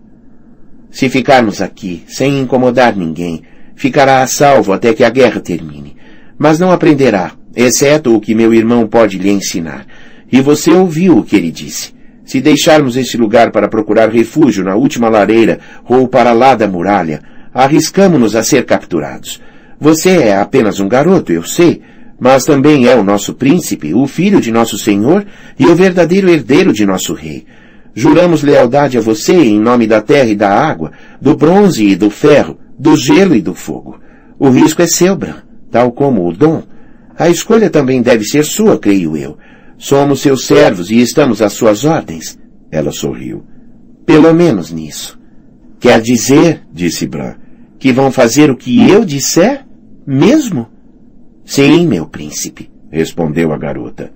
Se 0.92 1.08
ficarmos 1.08 1.62
aqui, 1.62 2.04
sem 2.08 2.40
incomodar 2.40 2.96
ninguém, 2.96 3.44
ficará 3.76 4.22
a 4.22 4.28
salvo 4.28 4.74
até 4.74 4.94
que 4.94 5.04
a 5.04 5.10
guerra 5.10 5.40
termine. 5.40 5.96
Mas 6.38 6.60
não 6.60 6.72
aprenderá, 6.72 7.32
exceto 7.56 8.14
o 8.14 8.20
que 8.20 8.36
meu 8.36 8.54
irmão 8.54 8.88
pode 8.88 9.18
lhe 9.18 9.30
ensinar. 9.30 9.86
E 10.32 10.42
você 10.42 10.72
ouviu 10.72 11.18
o 11.18 11.24
que 11.24 11.36
ele 11.36 11.52
disse. 11.52 11.94
Se 12.26 12.42
deixarmos 12.42 12.98
este 12.98 13.18
lugar 13.18 13.52
para 13.52 13.68
procurar 13.68 14.10
refúgio 14.10 14.64
na 14.64 14.76
última 14.76 15.10
lareira 15.10 15.60
ou 15.88 16.08
para 16.08 16.32
lá 16.32 16.56
da 16.56 16.68
muralha, 16.68 17.22
arriscamos-nos 17.54 18.36
a 18.36 18.44
ser 18.44 18.66
capturados. 18.66 19.42
Você 19.80 20.10
é 20.10 20.38
apenas 20.38 20.80
um 20.80 20.88
garoto, 20.88 21.32
eu 21.32 21.44
sei, 21.44 21.82
mas 22.20 22.44
também 22.44 22.88
é 22.88 22.96
o 22.96 23.04
nosso 23.04 23.34
príncipe, 23.34 23.94
o 23.94 24.06
filho 24.06 24.42
de 24.42 24.52
nosso 24.52 24.78
senhor 24.78 25.26
e 25.58 25.66
o 25.66 25.76
verdadeiro 25.76 26.30
herdeiro 26.30 26.74
de 26.74 26.86
nosso 26.86 27.14
rei. 27.14 27.46
Juramos 27.96 28.44
lealdade 28.44 28.98
a 28.98 29.02
você 29.02 29.34
em 29.34 29.60
nome 29.60 29.88
da 29.88 30.02
terra 30.02 30.30
e 30.30 30.36
da 30.36 30.50
água, 30.50 30.92
do 31.22 31.36
bronze 31.36 31.86
e 31.86 31.96
do 31.96 32.10
ferro, 32.10 32.58
do 32.78 32.96
gelo 32.96 33.36
e 33.36 33.42
do 33.42 33.54
fogo. 33.54 34.00
O 34.38 34.50
risco 34.50 34.82
é 34.82 34.88
seu, 34.88 35.16
Bran, 35.16 35.38
tal 35.72 35.92
como 35.92 36.28
o 36.28 36.34
dom. 36.34 36.64
A 37.18 37.30
escolha 37.30 37.70
também 37.70 38.02
deve 38.02 38.24
ser 38.24 38.46
sua, 38.46 38.78
creio 38.78 39.18
eu. 39.18 39.38
Somos 39.78 40.22
seus 40.22 40.46
servos 40.46 40.90
e 40.90 41.02
estamos 41.02 41.42
às 41.42 41.54
suas 41.54 41.84
ordens. 41.84 42.38
Ela 42.72 42.92
sorriu. 42.92 43.44
Pelo 44.06 44.34
menos 44.34 44.72
nisso. 44.72 45.19
Quer 45.80 46.02
dizer, 46.02 46.62
disse 46.74 47.08
Bran, 47.08 47.36
que 47.80 47.94
vão 47.94 48.12
fazer 48.12 48.52
o 48.52 48.56
que 48.58 48.90
eu 48.90 49.06
disser? 49.06 49.66
Mesmo? 50.06 50.68
Sim, 51.46 51.88
meu 51.88 52.06
príncipe, 52.06 52.70
respondeu 52.92 53.54
a 53.54 53.58
garota. 53.58 54.12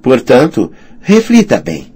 Portanto, 0.00 0.72
reflita 1.00 1.60
bem. 1.60 1.92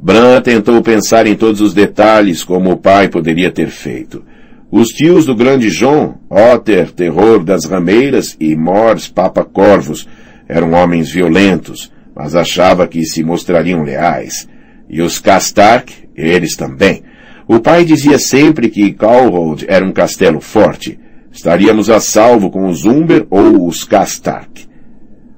Bran 0.00 0.40
tentou 0.42 0.80
pensar 0.82 1.26
em 1.26 1.34
todos 1.34 1.60
os 1.60 1.72
detalhes 1.72 2.44
como 2.44 2.70
o 2.72 2.76
pai 2.76 3.08
poderia 3.08 3.50
ter 3.50 3.68
feito. 3.68 4.22
Os 4.70 4.88
tios 4.88 5.24
do 5.24 5.34
grande 5.34 5.70
John, 5.70 6.18
Otter, 6.28 6.92
terror 6.92 7.42
das 7.42 7.64
rameiras, 7.64 8.36
e 8.38 8.54
Mors, 8.54 9.08
papa 9.08 9.44
corvos, 9.44 10.06
eram 10.48 10.72
homens 10.72 11.10
violentos, 11.10 11.90
mas 12.14 12.34
achava 12.34 12.86
que 12.86 13.04
se 13.04 13.24
mostrariam 13.24 13.82
leais. 13.82 14.48
E 14.88 15.00
os 15.00 15.18
Castark, 15.18 15.90
eles 16.14 16.54
também. 16.56 17.02
O 17.48 17.60
pai 17.60 17.84
dizia 17.84 18.18
sempre 18.18 18.68
que 18.68 18.92
Calhold 18.92 19.64
era 19.68 19.84
um 19.84 19.92
castelo 19.92 20.40
forte. 20.40 20.98
Estaríamos 21.30 21.88
a 21.88 22.00
salvo 22.00 22.50
com 22.50 22.66
os 22.66 22.84
Umber 22.84 23.26
ou 23.30 23.66
os 23.68 23.84
Castark. 23.84 24.66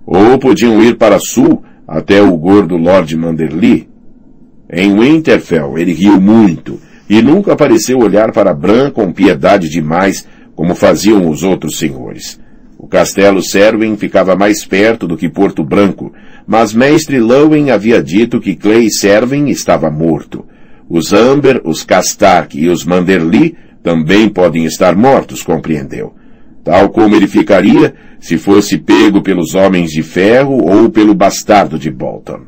Ou 0.06 0.38
podiam 0.38 0.82
ir 0.82 0.96
para 0.96 1.18
sul 1.18 1.62
até 1.86 2.22
o 2.22 2.34
gordo 2.36 2.76
Lord 2.76 3.14
Manderly. 3.14 3.88
Em 4.70 4.98
Winterfell 4.98 5.76
ele 5.76 5.92
riu 5.92 6.18
muito 6.20 6.80
e 7.10 7.20
nunca 7.20 7.56
pareceu 7.56 7.98
olhar 7.98 8.32
para 8.32 8.54
Bran 8.54 8.90
com 8.90 9.12
piedade 9.12 9.68
demais 9.68 10.26
como 10.54 10.74
faziam 10.74 11.28
os 11.28 11.42
outros 11.42 11.78
senhores. 11.78 12.40
O 12.78 12.86
castelo 12.86 13.42
Serwyn 13.42 13.96
ficava 13.96 14.34
mais 14.36 14.64
perto 14.64 15.06
do 15.06 15.16
que 15.16 15.28
Porto 15.28 15.64
Branco, 15.64 16.12
mas 16.46 16.72
mestre 16.72 17.18
Lowen 17.18 17.70
havia 17.70 18.02
dito 18.02 18.40
que 18.40 18.54
Clay 18.54 18.90
Serwyn 18.90 19.48
estava 19.48 19.90
morto. 19.90 20.44
Os 20.88 21.12
Amber, 21.12 21.60
os 21.64 21.84
Castark 21.84 22.54
e 22.54 22.68
os 22.68 22.84
Manderly 22.84 23.56
também 23.82 24.28
podem 24.28 24.64
estar 24.64 24.96
mortos, 24.96 25.42
compreendeu. 25.42 26.14
Tal 26.64 26.88
como 26.90 27.14
ele 27.14 27.28
ficaria 27.28 27.94
se 28.20 28.36
fosse 28.36 28.78
pego 28.78 29.22
pelos 29.22 29.54
Homens 29.54 29.90
de 29.90 30.02
Ferro 30.02 30.64
ou 30.64 30.90
pelo 30.90 31.14
bastardo 31.14 31.78
de 31.78 31.90
Bolton. 31.90 32.42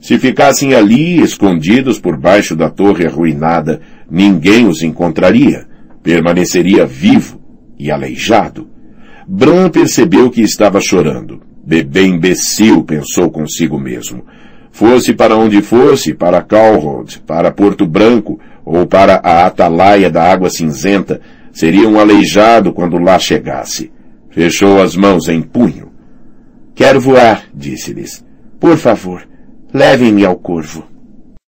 Se 0.00 0.18
ficassem 0.18 0.74
ali, 0.74 1.20
escondidos 1.20 2.00
por 2.00 2.16
baixo 2.16 2.56
da 2.56 2.68
torre 2.68 3.06
arruinada, 3.06 3.80
ninguém 4.10 4.66
os 4.66 4.82
encontraria. 4.82 5.66
Permaneceria 6.02 6.84
vivo 6.84 7.40
e 7.78 7.90
aleijado. 7.90 8.68
Bran 9.26 9.70
percebeu 9.70 10.28
que 10.28 10.42
estava 10.42 10.80
chorando. 10.80 11.40
Bebê 11.64 12.04
imbecil, 12.04 12.82
pensou 12.82 13.30
consigo 13.30 13.78
mesmo. 13.78 14.24
Fosse 14.72 15.12
para 15.12 15.36
onde 15.36 15.60
fosse, 15.60 16.14
para 16.14 16.42
Calrod, 16.42 17.20
para 17.26 17.52
Porto 17.52 17.86
Branco 17.86 18.40
ou 18.64 18.86
para 18.86 19.20
a 19.22 19.46
Atalaia 19.46 20.10
da 20.10 20.24
Água 20.24 20.48
Cinzenta, 20.48 21.20
seria 21.52 21.86
um 21.88 22.00
aleijado 22.00 22.72
quando 22.72 22.98
lá 22.98 23.18
chegasse. 23.18 23.92
Fechou 24.30 24.80
as 24.80 24.96
mãos 24.96 25.28
em 25.28 25.42
punho. 25.42 25.92
Quero 26.74 27.00
voar, 27.00 27.44
disse-lhes. 27.54 28.24
Por 28.58 28.78
favor, 28.78 29.28
levem-me 29.72 30.24
ao 30.24 30.36
corvo. 30.36 30.91